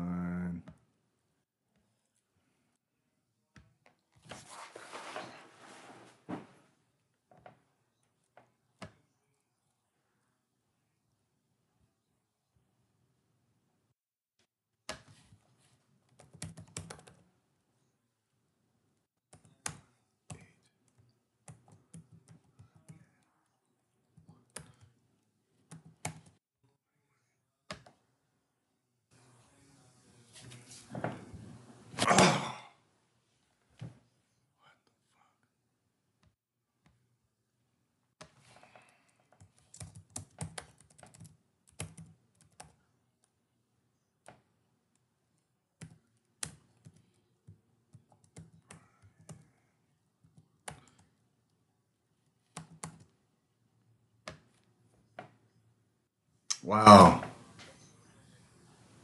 [56.67, 57.23] Wow.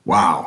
[0.04, 0.41] Wow.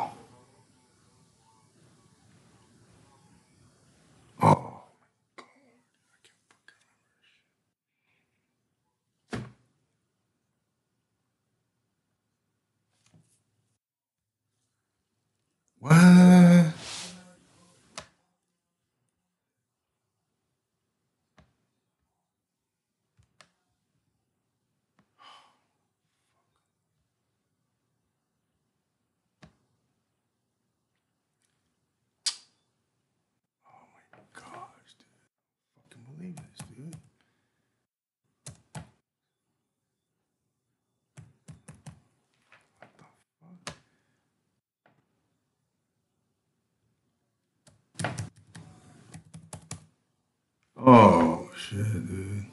[50.86, 52.46] Oh, shit, dude.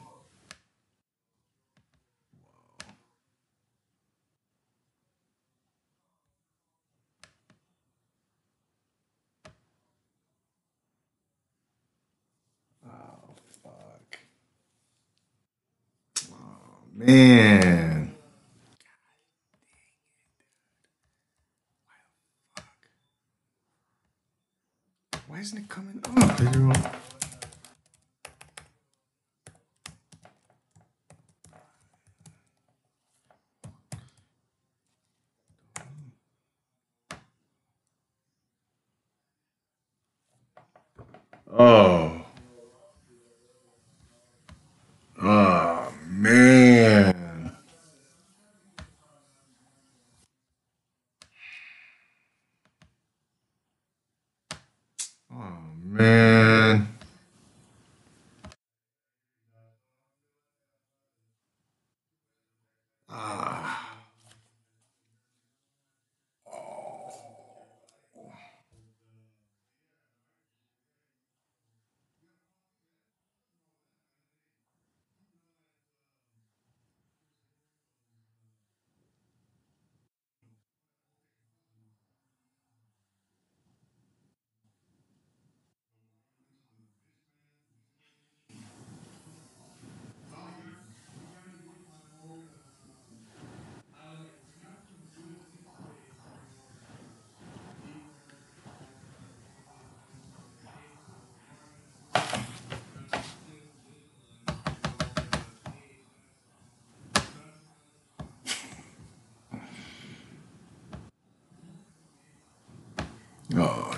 [12.84, 12.92] Wow.
[12.92, 14.18] Oh, fuck.
[16.32, 17.73] Oh, man.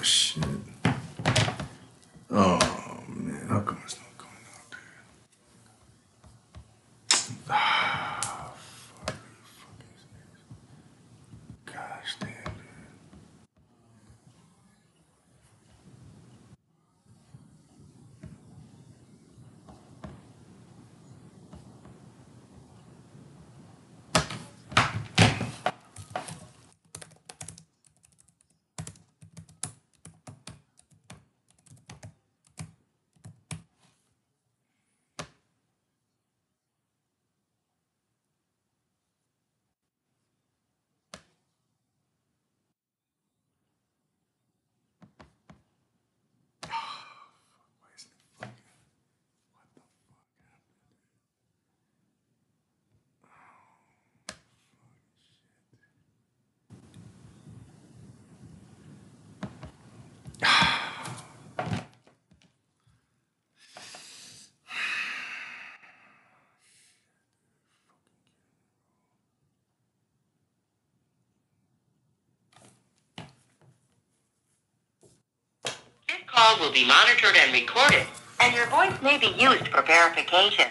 [0.06, 0.44] Shit.
[2.30, 2.58] Oh
[3.08, 4.78] man, how come it's not coming out there?
[7.50, 10.42] Ah, fuck, fuck is this?
[11.74, 12.54] Gosh damn, dude.
[46.68, 48.74] Why isn't it fucking?
[49.52, 49.80] What the
[50.14, 51.06] fuck happened?
[76.08, 78.06] This call will be monitored and recorded,
[78.40, 80.66] and your voice may be used for verification.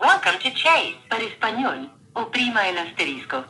[0.00, 0.96] Welcome to Chase.
[1.08, 3.44] Para español, oprima el asterisco.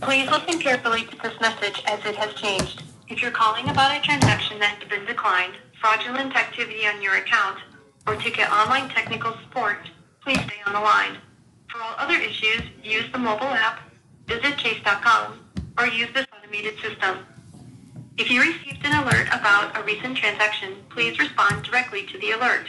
[0.00, 2.82] Please listen carefully to this message as it has changed.
[3.08, 7.58] If you're calling about a transaction that has been declined, fraudulent activity on your account,
[8.06, 9.78] or to get online technical support,
[10.22, 11.18] please stay on the line.
[11.70, 13.85] For all other issues, use the mobile app,
[14.26, 15.40] visit chase.com,
[15.78, 17.18] or use this automated system.
[18.18, 22.68] If you received an alert about a recent transaction, please respond directly to the alert.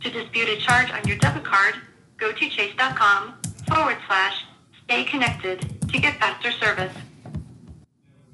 [0.00, 1.76] To dispute a charge on your debit card,
[2.16, 3.34] go to chase.com
[3.68, 4.44] forward slash
[4.84, 6.92] stay connected to get faster service.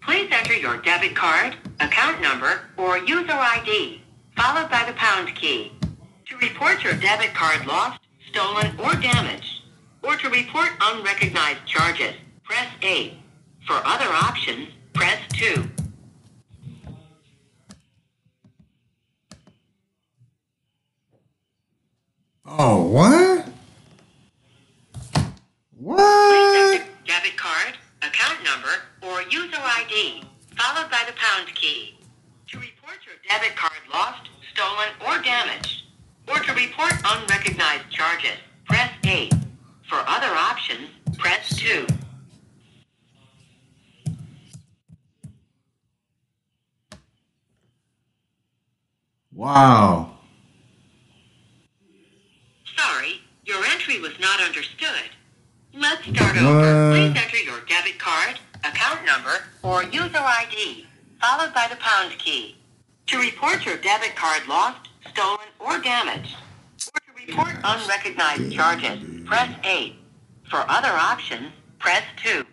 [0.01, 4.01] Please enter your debit card, account number, or user ID,
[4.37, 5.73] followed by the pound key.
[6.29, 9.63] To report your debit card lost, stolen, or damaged,
[10.03, 12.15] or to report unrecognized charges,
[12.49, 13.13] press 8.
[13.67, 15.69] For other options, press 2.
[22.47, 23.45] Oh, what?
[23.45, 23.53] Please
[25.77, 26.75] What?
[26.75, 28.71] enter debit card, account number,
[29.03, 30.25] or user ID,
[30.57, 31.99] followed by the pound key.
[32.49, 35.83] To report your debit card lost, stolen, or damaged,
[36.27, 39.35] or to report unrecognized charges, press 8.
[39.87, 40.89] For other options,
[41.19, 41.87] press 2.
[49.39, 50.19] Wow.
[52.77, 55.11] Sorry, your entry was not understood.
[55.73, 56.91] Let's start over.
[56.91, 60.87] Please enter your debit card, account number, or user ID,
[61.21, 62.57] followed by the pound key.
[63.07, 66.35] To report your debit card lost, stolen, or damaged,
[66.93, 69.95] or to report unrecognized charges, press 8.
[70.51, 72.45] For other options, press 2.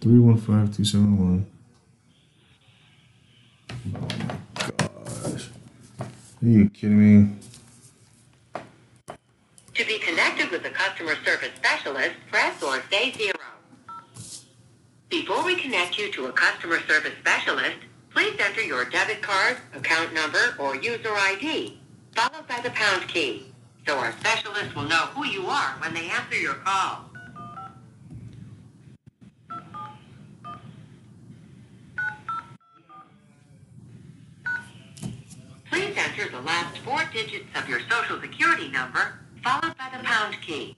[0.00, 1.02] 315271.
[1.02, 1.21] Oh my gosh.
[6.42, 7.36] Are you kidding me?
[9.74, 13.38] To be connected with a customer service specialist, press or say zero.
[15.08, 17.76] Before we connect you to a customer service specialist,
[18.12, 21.78] please enter your debit card, account number, or user ID,
[22.16, 23.52] followed by the pound key,
[23.86, 27.11] so our specialist will know who you are when they answer your call.
[35.72, 40.36] Please enter the last four digits of your social security number, followed by the pound
[40.42, 40.76] key.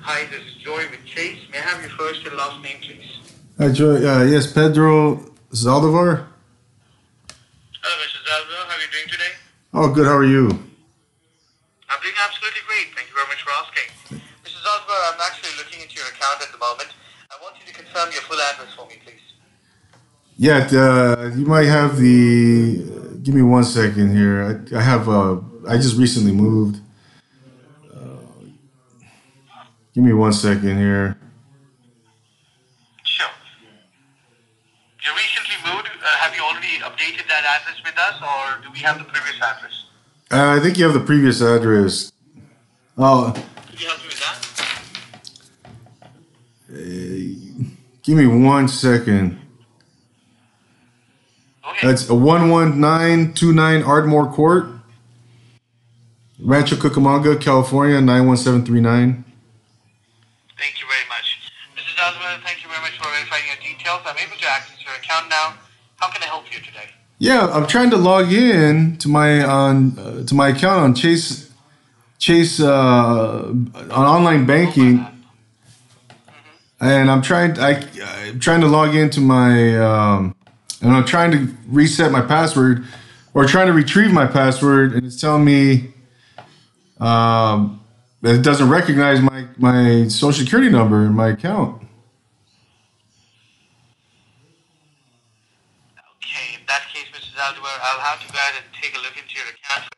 [0.00, 1.36] Hi, this is Joy with Chase.
[1.52, 3.34] May I have your first and last name, please?
[3.58, 3.96] Hi, Joy.
[3.96, 5.16] Uh, yes, Pedro
[5.52, 6.28] Zaldivar.
[7.82, 8.24] Hello, Mr.
[8.24, 8.66] Zalvo.
[8.66, 9.32] How are you doing today?
[9.74, 10.06] Oh, good.
[10.06, 10.46] How are you?
[10.46, 12.86] I'm doing absolutely great.
[12.96, 14.27] Thank you very much for asking.
[14.70, 16.90] I'm actually looking into your account at the moment.
[17.30, 19.14] I want you to confirm your full address for me, please.
[20.36, 23.18] Yeah, uh, you might have the.
[23.22, 24.64] give me one second here.
[24.72, 25.08] I, I have.
[25.08, 26.80] Uh, I just recently moved.
[27.92, 27.98] Uh,
[29.94, 31.18] give me one second here.
[33.02, 33.28] Sure.
[35.04, 35.88] You recently moved.
[35.88, 39.36] Uh, have you already updated that address with us, or do we have the previous
[39.42, 39.84] address?
[40.30, 42.12] Uh, I think you have the previous address.
[42.96, 43.32] Oh,
[43.70, 44.47] Could you help me with that?
[46.68, 49.38] Give me one second.
[51.66, 51.86] Okay.
[51.86, 54.66] That's a one one nine two nine Ardmore Court,
[56.40, 59.24] Rancho Cucamonga, California nine one seven three nine.
[60.58, 61.52] Thank you very much.
[61.76, 61.94] Mrs.
[61.96, 64.00] Zalvo, thank you very much for verifying your details.
[64.06, 65.54] I'm able to access your account now.
[65.96, 66.90] How can I help you today?
[67.18, 71.52] Yeah, I'm trying to log in to my on uh, to my account on Chase
[72.18, 75.04] Chase uh, on online banking,
[76.80, 77.82] and I'm trying I
[78.26, 80.34] I'm trying to log into my um,
[80.80, 82.84] and I'm trying to reset my password
[83.34, 85.92] or trying to retrieve my password, and it's telling me
[87.00, 87.80] um,
[88.22, 91.82] that it doesn't recognize my my social security number in my account.
[96.18, 97.34] Okay, in that case, Mrs.
[97.34, 99.94] Aldebar, I'll have to go ahead and take a look into your account first.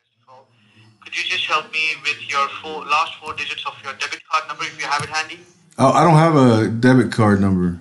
[1.01, 4.47] Could you just help me with your four, last four digits of your debit card
[4.47, 5.39] number if you have it handy?
[5.77, 7.79] Oh, I don't have a debit card number.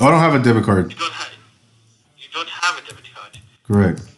[0.00, 0.92] Oh, I don't have a debit card.
[0.92, 1.32] You don't have,
[2.18, 3.38] you don't have a debit card.
[3.64, 4.00] Correct.
[4.00, 4.08] Okay.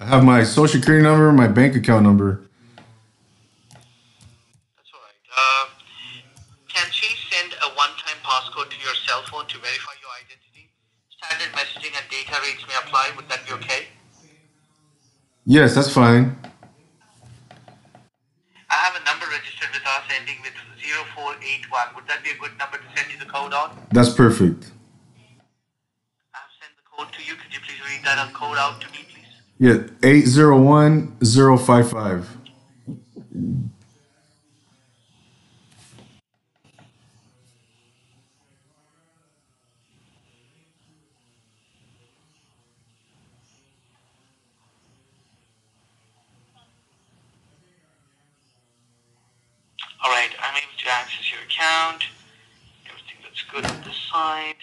[0.00, 2.42] I have my social security number, my bank account number.
[3.70, 5.14] That's all right.
[5.36, 5.66] Uh,
[6.68, 10.70] can she send a one-time passcode to your cell phone to verify your identity?
[11.08, 13.10] Standard messaging and data rates may apply.
[13.16, 13.86] Would that be okay?
[15.46, 16.36] Yes, that's fine.
[18.70, 20.52] I have a number registered with us ending with
[21.74, 21.94] 0481.
[21.94, 23.76] Would that be a good number to send you the code on?
[23.92, 24.70] That's perfect.
[26.34, 27.34] I've sent the code to you.
[27.34, 29.42] Could you please read that code out to me, please?
[29.58, 32.36] Yeah, 801055.
[50.04, 52.04] All right, I'm able to access your account.
[52.86, 54.54] Everything looks good on this side.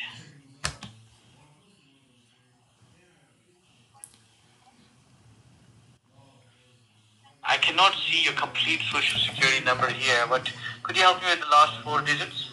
[7.44, 10.50] I cannot see your complete social security number here, but
[10.84, 12.52] could you help me with the last four digits?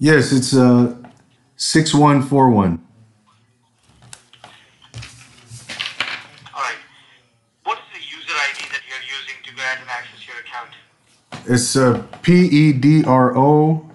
[0.00, 0.96] Yes, it's uh
[1.56, 2.80] 6141.
[6.54, 6.74] All right.
[7.62, 10.72] What is the user ID that you're using to go ahead and access your account?
[11.46, 13.86] It's uh P E D R O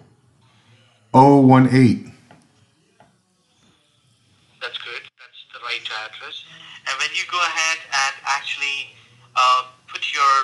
[1.14, 2.07] 018.
[4.68, 4.99] That's good.
[5.15, 6.44] That's the right address.
[6.91, 8.91] And when you go ahead and actually
[9.36, 10.36] uh, put your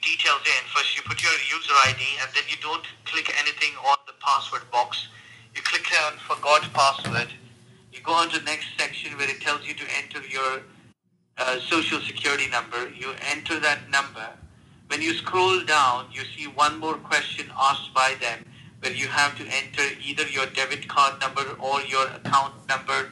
[0.00, 3.96] details in, first you put your user ID and then you don't click anything on
[4.06, 5.08] the password box.
[5.54, 7.28] You click on forgot password.
[7.92, 10.62] You go on to the next section where it tells you to enter your
[11.36, 12.88] uh, social security number.
[12.88, 14.28] You enter that number.
[14.88, 18.44] When you scroll down, you see one more question asked by them
[18.80, 23.10] where you have to enter either your debit card number or your account number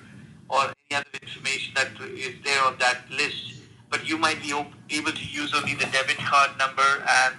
[0.49, 3.55] or any other information that is there on that list.
[3.91, 7.35] But you might be able to use only the debit card number and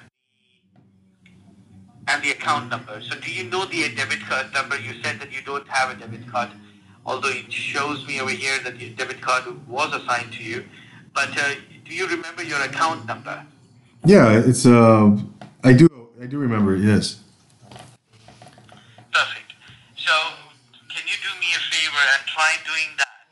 [2.07, 3.01] and the account number.
[3.01, 4.77] So do you know the debit card number?
[4.79, 6.49] You said that you don't have a debit card,
[7.05, 10.65] although it shows me over here that your debit card was assigned to you.
[11.13, 11.55] But uh,
[11.85, 13.45] do you remember your account number?
[14.05, 15.15] Yeah, it's uh,
[15.63, 15.87] I do
[16.21, 16.81] I do remember it.
[16.81, 17.21] Yes.
[17.69, 19.51] Perfect.
[19.97, 20.13] So,
[20.89, 23.25] can you do me a favor and try doing that?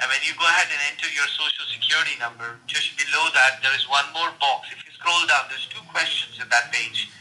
[0.00, 3.72] And when you go ahead and enter your social security number, just below that there
[3.76, 4.72] is one more box.
[4.72, 7.12] If you scroll down, there's two questions in that page.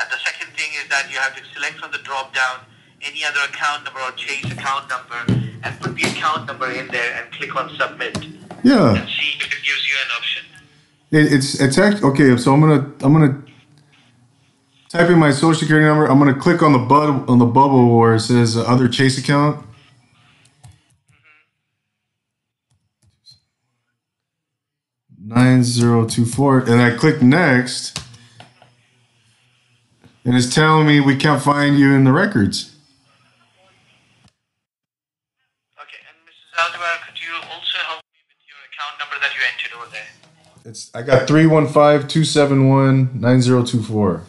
[0.00, 2.60] And the second thing is that you have to select from the drop down
[3.02, 7.14] any other account number or Chase account number and put the account number in there
[7.14, 8.16] and click on submit
[8.62, 8.94] Yeah.
[8.94, 10.44] and see if it gives you an option.
[11.10, 12.36] It, it's it's actually okay.
[12.36, 13.42] So I'm gonna I'm gonna
[14.90, 16.06] type in my social security number.
[16.06, 19.16] I'm gonna click on the bud on the bubble where it says uh, other Chase
[19.18, 19.64] account.
[25.20, 27.98] Nine zero two four, and I click next,
[30.28, 32.76] and it's telling me we can't find you in the records.
[35.80, 36.52] Okay, and Mrs.
[36.60, 40.70] Aldebar, could you also help me with your account number that you entered over there?
[40.70, 44.24] It's I got three one five two seven one nine zero two four.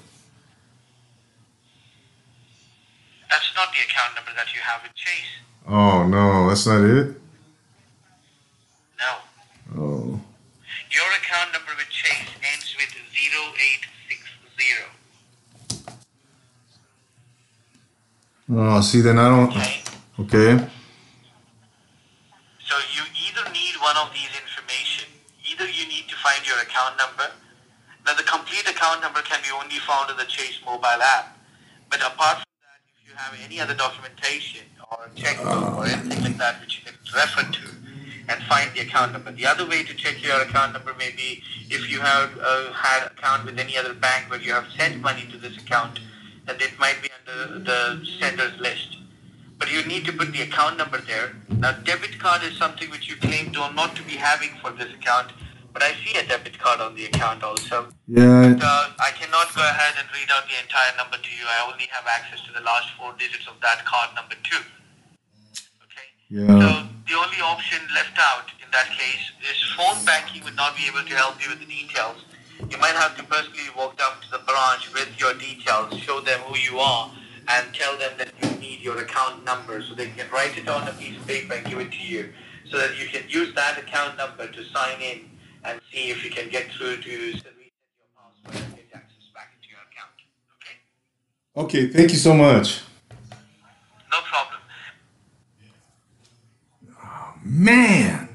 [3.30, 5.44] That's not the account number that you have with Chase.
[5.68, 7.08] Oh no, that's not it.
[8.98, 9.18] No.
[9.76, 10.22] Oh.
[10.92, 13.99] Your account number with Chase ends with 0860.
[18.52, 19.50] Oh, see, then I don't.
[19.50, 19.82] Okay?
[20.20, 20.58] Okay.
[22.66, 25.06] So you either need one of these information,
[25.46, 27.30] either you need to find your account number.
[28.06, 31.38] Now the complete account number can be only found in the Chase mobile app.
[31.92, 36.38] But apart from that, if you have any other documentation or checkbook or anything like
[36.38, 37.70] that which you can refer to
[38.30, 39.32] and find the account number.
[39.32, 43.12] The other way to check your account number may be if you have uh, had
[43.12, 46.00] account with any other bank where you have sent money to this account
[46.50, 48.98] and it might be under the sender's list.
[49.60, 51.36] But you need to put the account number there.
[51.50, 54.92] Now, debit card is something which you claim to not to be having for this
[54.94, 55.32] account,
[55.74, 57.90] but I see a debit card on the account also.
[58.08, 58.56] Yeah.
[58.60, 61.46] Uh, I cannot go ahead and read out the entire number to you.
[61.46, 64.64] I only have access to the last four digits of that card number two.
[65.86, 66.08] Okay.
[66.30, 66.48] Yeah.
[66.48, 70.88] So the only option left out in that case is phone banking would not be
[70.88, 72.24] able to help you with the details.
[72.68, 76.40] You might have to personally walk down to the branch with your details, show them
[76.42, 77.12] who you are,
[77.48, 80.88] and tell them that you need your account number so they can write it on
[80.88, 82.30] a piece of paper and give it to you
[82.70, 85.22] so that you can use that account number to sign in
[85.64, 89.54] and see if you can get through to reset your password and get access back
[89.58, 90.12] into your account.
[90.62, 91.88] Okay?
[91.88, 91.94] Okay.
[91.94, 92.82] Thank you so much.
[94.12, 94.62] No problem.
[97.02, 98.29] Oh, man.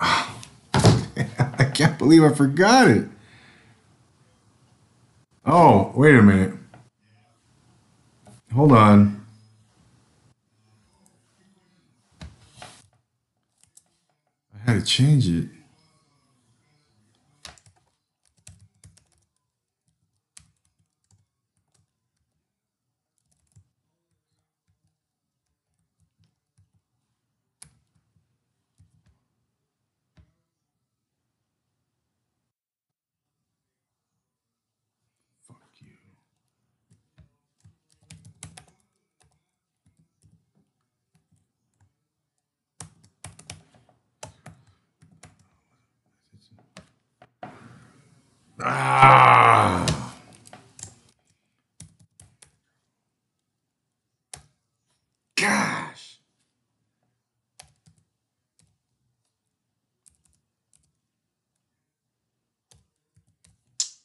[0.00, 0.36] Ah.
[0.74, 3.08] I can't believe I forgot it.
[5.44, 6.54] Oh, wait a minute.
[8.52, 9.24] Hold on.
[14.54, 15.48] I had to change it.
[48.68, 49.86] Ah.
[55.36, 56.18] Gosh.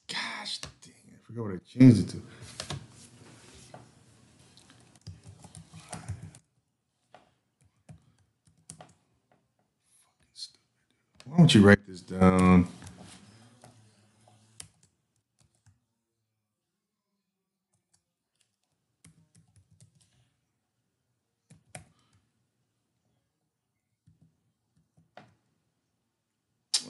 [0.07, 1.15] Gosh dang it.
[1.15, 2.21] I forgot what I changed it to.
[11.25, 12.67] Why don't you write this down?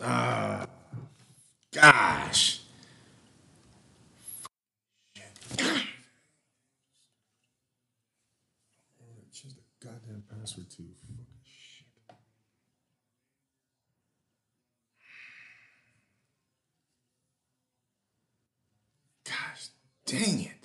[0.03, 0.65] Ah,
[1.72, 2.61] gosh.
[9.32, 11.88] Change the goddamn password to fucking shit.
[19.23, 19.69] Gosh,
[20.06, 20.60] dang it.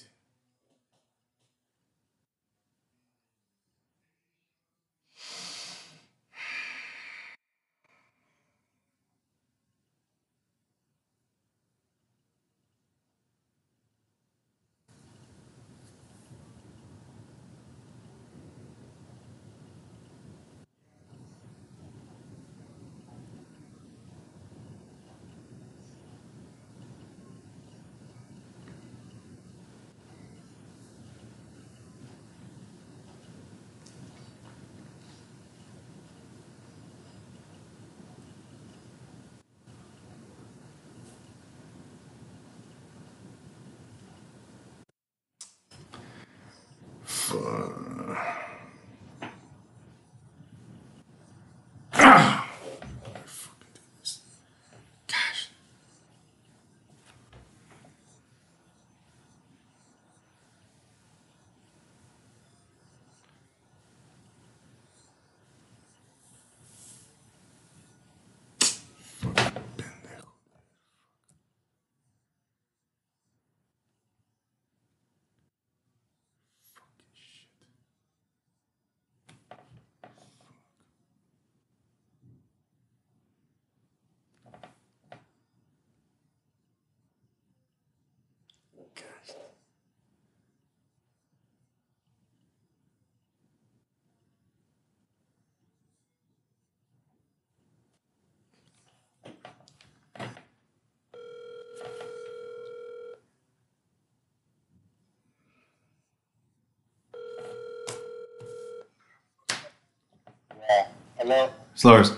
[111.19, 111.51] Hello?
[111.75, 112.13] Slars.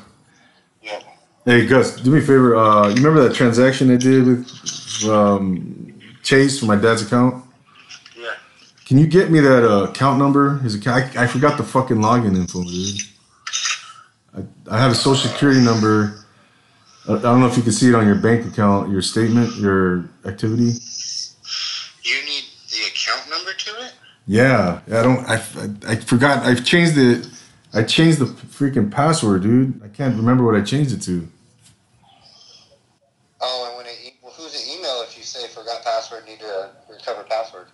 [0.82, 1.00] Yeah.
[1.44, 2.56] Hey Gus, do me a favor.
[2.56, 7.44] Uh, you remember that transaction I did with um, Chase for my dad's account?
[8.16, 8.30] Yeah.
[8.86, 10.58] Can you get me that uh, account number?
[10.58, 11.16] His account.
[11.16, 13.00] I, I forgot the fucking login info, dude.
[14.36, 16.24] I, I have a social security number.
[17.08, 19.56] I, I don't know if you can see it on your bank account, your statement,
[19.56, 20.74] your activity.
[22.02, 23.94] You need the account number to it?
[24.26, 25.26] Yeah, I don't.
[25.26, 26.44] I, I, I forgot.
[26.44, 27.26] I've changed it.
[27.74, 29.82] I changed the freaking password, dude.
[29.84, 31.28] I can't remember what I changed it to.
[33.40, 36.40] Oh, and when it, e- well, who's the email if you say forgot password, need
[36.40, 37.66] to recover password?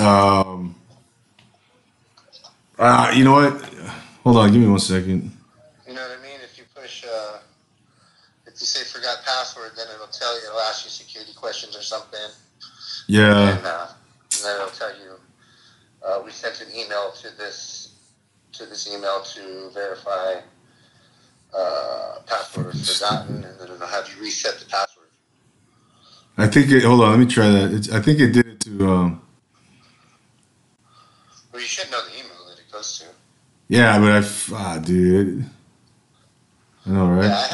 [0.00, 0.74] Um.
[2.78, 3.60] Uh, you know what?
[4.24, 4.52] Hold on.
[4.52, 5.32] Give me one second.
[5.86, 6.40] You know what I mean?
[6.44, 7.38] If you push, uh,
[8.46, 11.82] if you say forgot password, then it'll tell you, it'll ask you security questions or
[11.82, 12.20] something.
[13.08, 13.56] Yeah.
[13.56, 13.86] And, uh,
[14.34, 15.17] and then it'll tell you,
[16.04, 17.96] uh, we sent an email to this,
[18.52, 20.40] to this email to verify,
[21.56, 25.06] uh, password forgotten, and then it'll have you reset the password.
[26.36, 26.84] I think it.
[26.84, 27.10] Hold on.
[27.10, 27.72] Let me try that.
[27.72, 28.88] It's, I think it did it to.
[28.88, 29.22] Um.
[31.52, 33.06] Well, you should know the email that it goes to.
[33.66, 34.28] Yeah, but I.
[34.52, 35.44] Ah, dude.
[36.86, 37.24] I know, right?
[37.24, 37.50] Yeah, I have